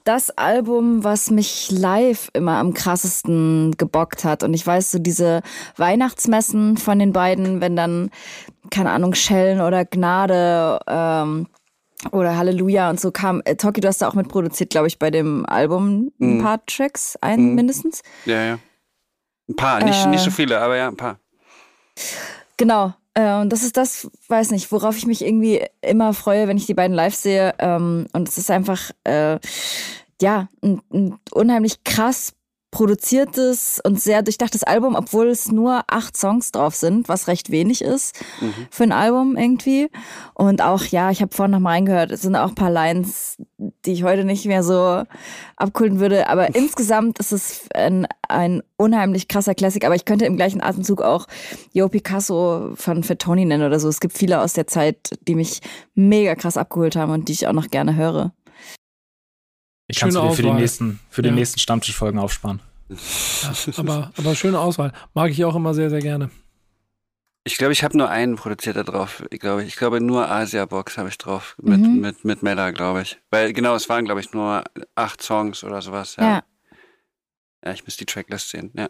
[0.04, 4.43] das Album, was mich live immer am krassesten gebockt hat.
[4.43, 5.41] Und ich weiß, so diese
[5.78, 8.10] Weihnachtsmessen von den beiden, wenn dann,
[8.70, 11.47] keine Ahnung, Schellen oder Gnade ähm,
[12.12, 13.41] oder Halleluja und so kam.
[13.45, 16.41] Äh, Toki, du hast da auch mitproduziert, glaube ich, bei dem Album ein Mhm.
[16.43, 17.56] paar Tracks, ein Mhm.
[17.56, 18.02] mindestens.
[18.26, 18.60] Ja, ja.
[19.49, 20.10] Ein paar, nicht, Äh.
[20.10, 21.20] nicht so viele, aber ja, ein paar.
[22.58, 22.93] Genau.
[23.14, 26.66] Äh, Und das ist das, weiß nicht, worauf ich mich irgendwie immer freue, wenn ich
[26.66, 27.53] die beiden live sehe.
[27.59, 29.39] Ähm, Und es ist einfach, äh,
[30.22, 32.34] ja, ein, ein unheimlich krass
[32.72, 37.82] produziertes und sehr durchdachtes Album, obwohl es nur acht Songs drauf sind, was recht wenig
[37.84, 38.53] ist Mhm.
[38.72, 39.89] für ein Album irgendwie.
[40.34, 43.38] Und auch, ja, ich habe vorhin noch mal reingehört, es sind auch ein paar Lines,
[43.86, 45.03] die ich heute nicht mehr so
[45.57, 46.28] abkulten würde.
[46.30, 49.86] Aber insgesamt ist es ein, ein unheimlich krasser Classic.
[49.86, 51.28] Aber ich könnte im gleichen Atemzug auch
[51.74, 53.89] Yo Picasso von Fettoni nennen oder so.
[53.89, 55.59] Es gibt viele aus der Zeit, die mich
[55.93, 58.32] mega krass abgeholt haben und die ich auch noch gerne höre.
[59.91, 61.35] Ich kann Schöne dir für die nächsten, für die Ja.
[61.35, 62.61] nächsten Stammtischfolgen aufsparen.
[62.89, 64.91] Ja, aber, aber schöne Auswahl.
[65.13, 66.29] Mag ich auch immer sehr, sehr gerne.
[67.43, 69.23] Ich glaube, ich habe nur einen produziert da drauf.
[69.31, 71.99] Ich glaube, ich glaube nur Asia Box habe ich drauf mit Mhm.
[71.99, 73.17] mit mit Mella, glaube ich.
[73.31, 74.63] Weil genau, es waren glaube ich nur
[74.95, 76.15] acht Songs oder sowas.
[76.17, 76.23] Ja.
[76.23, 76.43] Ja.
[77.65, 78.71] Ja, ich muss die Tracklist sehen.
[78.75, 78.89] Ja.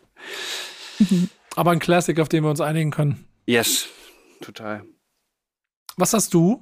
[1.55, 3.25] Aber ein Classic, auf den wir uns einigen können.
[3.45, 3.87] Yes,
[4.41, 4.83] total.
[5.97, 6.61] Was hast du,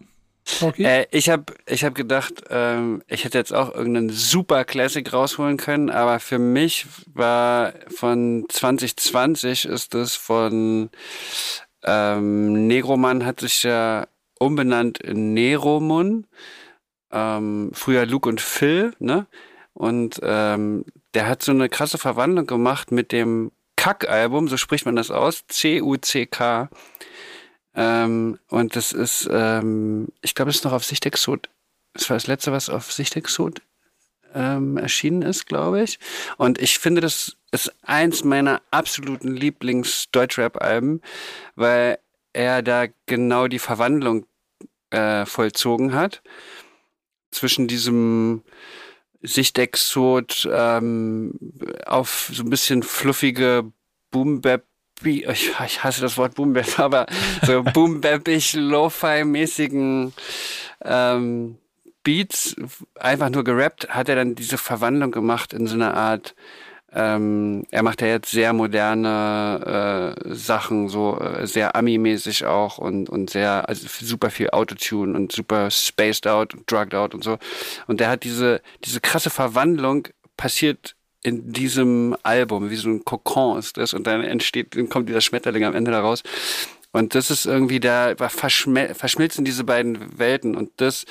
[0.59, 0.83] Talkie?
[0.83, 5.57] Äh, ich habe ich hab gedacht, ähm, ich hätte jetzt auch irgendeinen super Classic rausholen
[5.57, 10.89] können, aber für mich war von 2020 ist es von
[11.83, 14.07] ähm, Negroman hat sich ja
[14.39, 16.27] umbenannt in Neromun.
[17.11, 19.27] Ähm, früher Luke und Phil, ne?
[19.73, 24.95] Und ähm, der hat so eine krasse Verwandlung gemacht mit dem Kack-Album, so spricht man
[24.95, 26.69] das aus, C-U-C-K.
[27.79, 31.49] Ähm, und das ist, ähm, ich glaube, es ist noch auf Sichtexot.
[31.93, 33.61] Das war das letzte, was auf Sichtexot
[34.35, 35.97] ähm, erschienen ist, glaube ich.
[36.35, 41.01] Und ich finde, das ist eins meiner absoluten Lieblings-Deutschrap-Alben,
[41.55, 41.99] weil
[42.33, 44.25] er da genau die Verwandlung
[44.89, 46.21] äh, vollzogen hat
[47.31, 48.43] zwischen diesem
[49.21, 51.33] Sichtexot ähm,
[51.85, 53.71] auf so ein bisschen fluffige
[54.11, 54.65] Boom-Bap
[55.03, 57.05] ich, ich hasse das Wort Boom aber
[57.45, 60.13] so Boom Bapig, Lo-Fi-mäßigen
[60.83, 61.57] ähm,
[62.03, 62.55] Beats,
[62.95, 66.33] einfach nur gerappt, hat er dann diese Verwandlung gemacht in so eine Art,
[66.91, 73.09] ähm, er macht ja jetzt sehr moderne äh, Sachen, so äh, sehr Ami-mäßig auch und,
[73.09, 77.37] und sehr, also super viel Autotune und super spaced out und drugged out und so.
[77.87, 83.59] Und der hat diese, diese krasse Verwandlung passiert in diesem Album, wie so ein Kokon
[83.59, 86.23] ist das und dann entsteht, dann kommt dieser Schmetterling am Ende da raus.
[86.91, 91.05] Und das ist irgendwie da verschmel verschmilzen diese beiden Welten und das,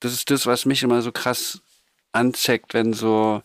[0.00, 1.60] das ist das, was mich immer so krass
[2.12, 3.42] anzeckt, wenn so,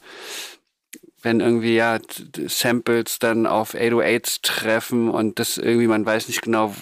[1.21, 1.99] wenn irgendwie ja
[2.47, 6.73] Samples dann auf 808s treffen und das irgendwie, man weiß nicht genau,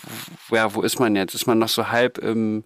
[0.52, 1.36] ja, wo ist man jetzt?
[1.36, 2.64] Ist man noch so halb im,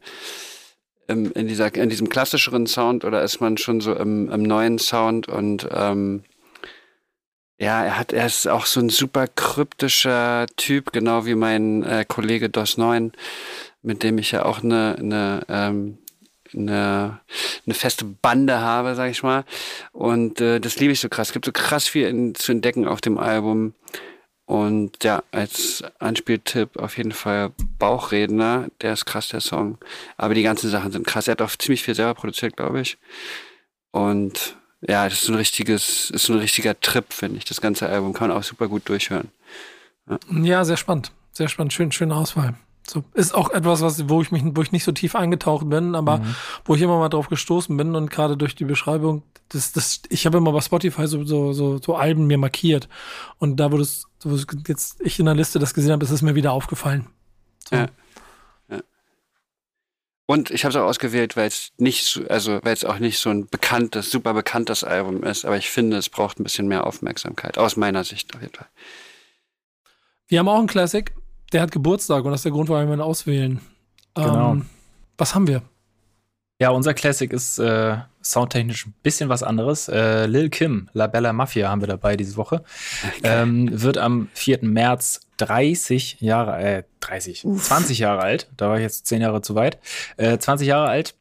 [1.08, 4.78] im in dieser, in diesem klassischeren Sound oder ist man schon so im, im neuen
[4.78, 6.24] Sound und ähm,
[7.60, 12.06] ja, er hat, er ist auch so ein super kryptischer Typ, genau wie mein äh,
[12.08, 13.12] Kollege DOS 9,
[13.82, 15.98] mit dem ich ja auch eine, eine ähm,
[16.54, 17.20] eine,
[17.66, 19.46] eine feste Bande habe, sag ich mal.
[19.92, 21.30] Und äh, das liebe ich so krass.
[21.30, 23.74] Es gibt so krass viel in, zu entdecken auf dem Album.
[24.46, 29.78] Und ja, als Anspieltipp auf jeden Fall Bauchredner, der ist krass, der Song.
[30.18, 31.28] Aber die ganzen Sachen sind krass.
[31.28, 32.98] Er hat auch ziemlich viel selber produziert, glaube ich.
[33.92, 37.46] Und ja, das ist ein richtiges, ist ein richtiger Trip, finde ich.
[37.46, 39.30] Das ganze Album kann man auch super gut durchhören.
[40.10, 41.12] Ja, ja sehr spannend.
[41.32, 41.74] Sehr spannend.
[41.74, 42.56] Schön, schöne Auswahl.
[42.88, 45.94] So, ist auch etwas, was, wo ich mich, wo ich nicht so tief eingetaucht bin,
[45.94, 46.36] aber mhm.
[46.66, 50.26] wo ich immer mal drauf gestoßen bin und gerade durch die Beschreibung, das, das, ich
[50.26, 52.88] habe immer bei Spotify so, so, so, so Alben mir markiert.
[53.38, 56.22] Und da, wo das, wo jetzt ich in der Liste das gesehen habe, ist es
[56.22, 57.08] mir wieder aufgefallen.
[57.70, 57.76] So.
[57.76, 57.88] Ja.
[60.30, 63.18] Und ich habe es auch ausgewählt, weil es nicht, so, also weil es auch nicht
[63.18, 66.86] so ein bekanntes, super bekanntes Album ist, aber ich finde, es braucht ein bisschen mehr
[66.86, 68.68] Aufmerksamkeit, aus meiner Sicht auf jeden Fall.
[70.28, 71.12] Wir haben auch einen Classic,
[71.52, 73.60] der hat Geburtstag und das ist der Grund, warum wir ihn auswählen.
[74.14, 74.52] Genau.
[74.52, 74.68] Ähm,
[75.18, 75.64] was haben wir?
[76.60, 79.88] Ja, unser Classic ist äh, soundtechnisch ein bisschen was anderes.
[79.88, 82.64] Äh, Lil Kim, La Bella Mafia haben wir dabei diese Woche.
[83.04, 83.22] Okay.
[83.24, 84.60] Ähm, wird am 4.
[84.62, 87.64] März 30 Jahre, äh, 30, Uff.
[87.64, 88.50] 20 Jahre alt.
[88.58, 89.80] Da war ich jetzt 10 Jahre zu weit.
[90.18, 91.16] Äh, 20 Jahre alt.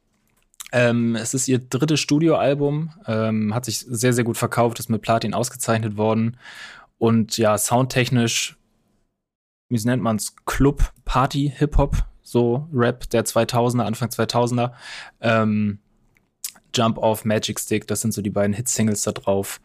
[0.71, 5.01] Ähm, es ist ihr drittes Studioalbum, ähm, hat sich sehr, sehr gut verkauft, ist mit
[5.01, 6.37] Platin ausgezeichnet worden.
[6.99, 8.59] Und ja, soundtechnisch
[9.69, 14.71] wie nennt man's, Club, Party, Hip-Hop, so Rap der 2000er, Anfang 2000er.
[15.21, 15.79] Ähm,
[16.73, 19.61] Jump Off, Magic Stick, das sind so die beiden Hit-Singles da drauf.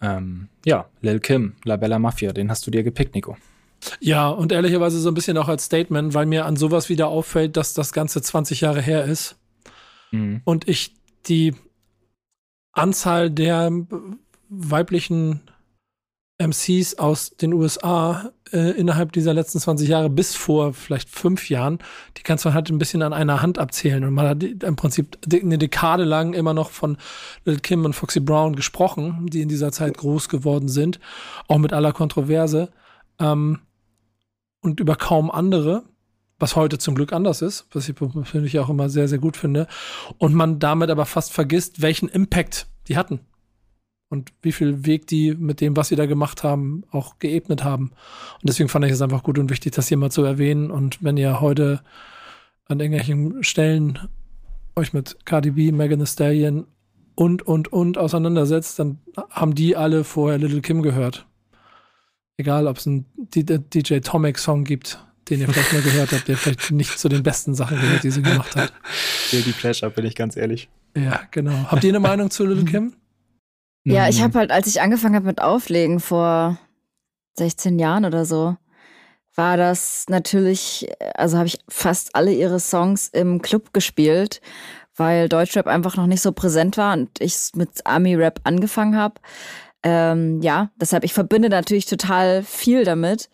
[0.00, 3.36] Ähm, ja, Lil Kim, La Bella Mafia, den hast du dir gepickt, Nico.
[4.00, 7.56] Ja, und ehrlicherweise so ein bisschen auch als Statement, weil mir an sowas wieder auffällt,
[7.56, 9.36] dass das Ganze 20 Jahre her ist.
[10.10, 10.40] Mhm.
[10.44, 10.94] Und ich
[11.26, 11.54] die
[12.72, 13.70] Anzahl der
[14.48, 15.40] weiblichen
[16.38, 21.78] MCs aus den USA äh, innerhalb dieser letzten 20 Jahre bis vor vielleicht fünf Jahren,
[22.16, 24.04] die kannst du halt ein bisschen an einer Hand abzählen.
[24.04, 26.98] Und man hat im Prinzip eine Dekade lang immer noch von
[27.44, 31.00] Lil Kim und Foxy Brown gesprochen, die in dieser Zeit groß geworden sind,
[31.48, 32.70] auch mit aller Kontroverse.
[33.18, 33.60] Ähm,
[34.66, 35.84] und über kaum andere,
[36.38, 39.68] was heute zum Glück anders ist, was ich persönlich auch immer sehr, sehr gut finde.
[40.18, 43.20] Und man damit aber fast vergisst, welchen Impact die hatten
[44.08, 47.92] und wie viel Weg die mit dem, was sie da gemacht haben, auch geebnet haben.
[48.34, 50.70] Und deswegen fand ich es einfach gut und wichtig, das hier mal zu erwähnen.
[50.70, 51.80] Und wenn ihr heute
[52.66, 54.00] an irgendwelchen Stellen
[54.74, 56.66] euch mit Cardi B, Megan Thee Stallion
[57.14, 58.98] und, und, und auseinandersetzt, dann
[59.30, 61.26] haben die alle vorher Little Kim gehört.
[62.38, 66.70] Egal, ob es einen DJ Tomek-Song gibt, den ihr vielleicht mal gehört habt, der vielleicht
[66.70, 68.72] nicht zu den besten Sachen gehört, die sie gemacht hat.
[69.30, 70.68] Guilty Pleasure, bin ich ganz ehrlich.
[70.96, 71.70] Ja, genau.
[71.70, 72.94] Habt ihr eine Meinung zu Little Kim?
[73.84, 74.24] Ja, ich mhm.
[74.24, 76.58] habe halt, als ich angefangen habe mit Auflegen vor
[77.38, 78.56] 16 Jahren oder so,
[79.34, 84.40] war das natürlich, also habe ich fast alle ihre Songs im Club gespielt,
[84.96, 89.20] weil Deutschrap einfach noch nicht so präsent war und ich mit Army-Rap angefangen habe.
[89.88, 93.30] Ähm, ja, deshalb, ich verbinde natürlich total viel damit.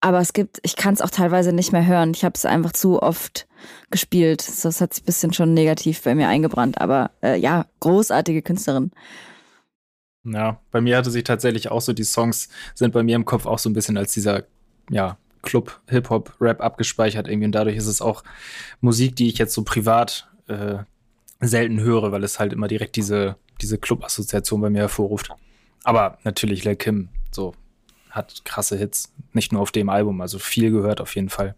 [0.00, 2.10] Aber es gibt, ich kann es auch teilweise nicht mehr hören.
[2.12, 3.46] Ich habe es einfach zu oft
[3.92, 4.44] gespielt.
[4.64, 6.80] Das hat sich ein bisschen schon negativ bei mir eingebrannt.
[6.80, 8.90] Aber äh, ja, großartige Künstlerin.
[10.24, 13.46] Ja, bei mir hatte sich tatsächlich auch so, die Songs sind bei mir im Kopf
[13.46, 14.42] auch so ein bisschen als dieser,
[14.90, 17.46] ja, Club, Hip-Hop, Rap abgespeichert irgendwie.
[17.46, 18.24] Und dadurch ist es auch
[18.80, 20.78] Musik, die ich jetzt so privat äh,
[21.38, 25.30] selten höre, weil es halt immer direkt diese, diese Club-Assoziation bei mir hervorruft.
[25.86, 27.54] Aber natürlich, Lil Kim, so,
[28.10, 29.12] hat krasse Hits.
[29.32, 31.54] Nicht nur auf dem Album, also viel gehört auf jeden Fall.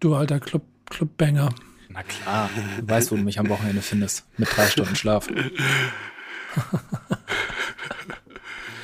[0.00, 1.48] Du alter Club, Clubbanger.
[1.88, 4.26] Na klar, du weißt, wo du mich am Wochenende findest.
[4.36, 5.28] Mit drei Stunden Schlaf.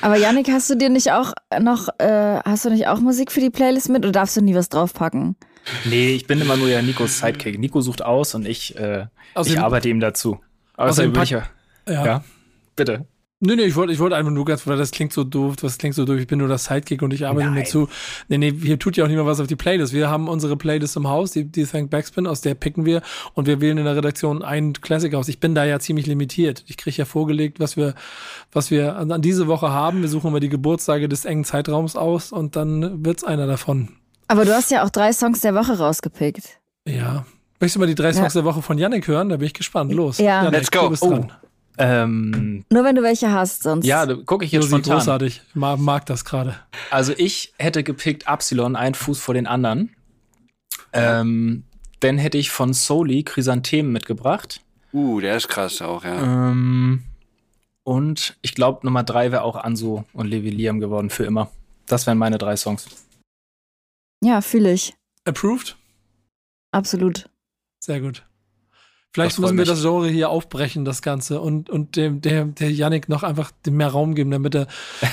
[0.01, 3.41] Aber Yannick, hast du dir nicht auch noch, äh, hast du nicht auch Musik für
[3.41, 5.35] die Playlist mit oder darfst du nie was draufpacken?
[5.83, 7.59] Nee, ich bin immer nur ja Nikos Sidekick.
[7.59, 9.05] Nico sucht aus und ich, äh,
[9.43, 10.39] ich arbeite ihm dazu.
[10.75, 11.43] Außerdem, Außerdem
[11.87, 12.05] ja.
[12.05, 12.23] ja,
[12.75, 13.05] bitte.
[13.41, 15.77] Nee, nee, ich wollte ich wollte einfach nur ganz, weil das klingt so doof, das
[15.77, 17.89] klingt so doof, ich bin nur das Sidekick und ich arbeite mir zu.
[18.29, 19.91] Nee, nee, hier tut ja auch niemand was auf die Playlist.
[19.91, 23.01] Wir haben unsere Playlist im Haus, die, die Thank Backspin, aus der picken wir
[23.33, 25.27] und wir wählen in der Redaktion einen Classic aus.
[25.27, 26.63] Ich bin da ja ziemlich limitiert.
[26.67, 27.93] Ich kriege ja vorgelegt, was wir,
[28.53, 30.01] was wir an, an diese Woche haben.
[30.01, 33.89] Wir suchen immer die Geburtstage des engen Zeitraums aus und dann wird's einer davon.
[34.29, 36.61] Aber du hast ja auch drei Songs der Woche rausgepickt.
[36.87, 37.25] Ja.
[37.59, 38.41] Möchtest du mal die drei Songs ja.
[38.41, 39.29] der Woche von Yannick hören?
[39.29, 39.91] Da bin ich gespannt.
[39.93, 40.19] Los.
[40.19, 40.93] Ja, Yannick, let's go.
[41.01, 41.25] Oh.
[41.77, 43.85] Ähm, Nur wenn du welche hast, sonst.
[43.85, 44.97] Ja, gucke ich jetzt Nur spontan.
[44.97, 45.41] großartig.
[45.47, 46.55] Ich mag, mag das gerade.
[46.89, 49.95] Also ich hätte gepickt Absilon, ein Fuß vor den anderen.
[50.93, 51.63] Ähm,
[51.99, 54.61] dann hätte ich von Soli Chrysanthemen mitgebracht.
[54.93, 56.49] Uh, der ist krass auch, ja.
[56.51, 57.03] Ähm,
[57.83, 61.51] und ich glaube, Nummer drei wäre auch Anso und Levi Liam geworden für immer.
[61.85, 62.87] Das wären meine drei Songs.
[64.23, 64.95] Ja, fühle ich.
[65.25, 65.75] Approved?
[66.71, 67.29] Absolut.
[67.79, 68.25] Sehr gut.
[69.15, 73.07] Vielleicht müssen wir das Genre hier aufbrechen, das Ganze, und, und dem, der, der Yannick
[73.07, 74.67] noch einfach mehr Raum geben, damit er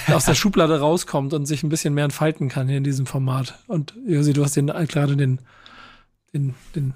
[0.12, 3.60] aus der Schublade rauskommt und sich ein bisschen mehr entfalten kann hier in diesem Format.
[3.68, 5.38] Und Josi, du hast den gerade den,
[6.34, 6.94] den, den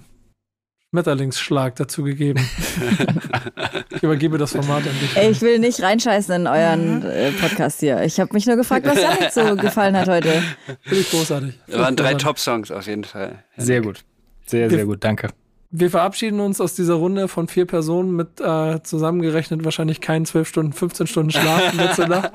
[0.90, 2.40] Schmetterlingsschlag dazu gegeben.
[3.94, 5.16] ich übergebe das Format an dich.
[5.16, 8.02] Ey, ich will nicht reinscheißen in euren äh, Podcast hier.
[8.02, 10.42] Ich habe mich nur gefragt, was Janik so gefallen hat heute.
[10.82, 11.56] Finde ich großartig.
[11.68, 13.44] Das waren drei Top-Songs auf jeden Fall.
[13.56, 14.02] Sehr gut.
[14.44, 15.04] Sehr, sehr gut.
[15.04, 15.28] Danke.
[15.70, 20.48] Wir verabschieden uns aus dieser Runde von vier Personen mit äh, zusammengerechnet wahrscheinlich keinen 12
[20.48, 22.32] Stunden, 15 Stunden Schlaf letzte Nacht.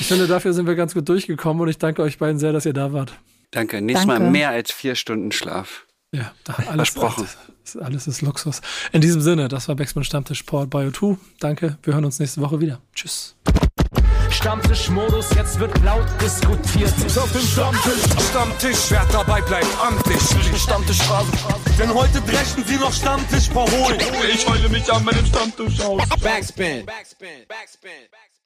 [0.00, 2.66] Ich finde, dafür sind wir ganz gut durchgekommen und ich danke euch beiden sehr, dass
[2.66, 3.12] ihr da wart.
[3.50, 3.80] Danke.
[3.80, 4.24] Nächstes Danke.
[4.24, 5.86] Mal mehr als vier Stunden Schlaf.
[6.12, 7.28] Ja, da alles, Versprochen.
[7.62, 8.60] Alles, alles ist Luxus.
[8.92, 11.16] In diesem Sinne, das war Backspin Stammtisch Powered by O2.
[11.38, 12.80] Danke, wir hören uns nächste Woche wieder.
[12.94, 13.36] Tschüss.
[14.40, 16.92] Stammtischmodus, jetzt wird laut diskutiert.
[17.04, 20.18] Ist auf dem Stammtisch, Stammtisch, wer dabei bleibt, amtlich.
[20.58, 21.30] Stammtisch Phase.
[21.78, 24.00] Denn heute brechen sie noch Stammtisch verholen.
[24.32, 26.08] Ich heule mich an meinem Stammtisch aus.
[26.22, 26.86] Backspin.
[26.86, 27.44] Backspin.
[27.48, 27.90] Backspin.
[28.10, 28.39] Backspin.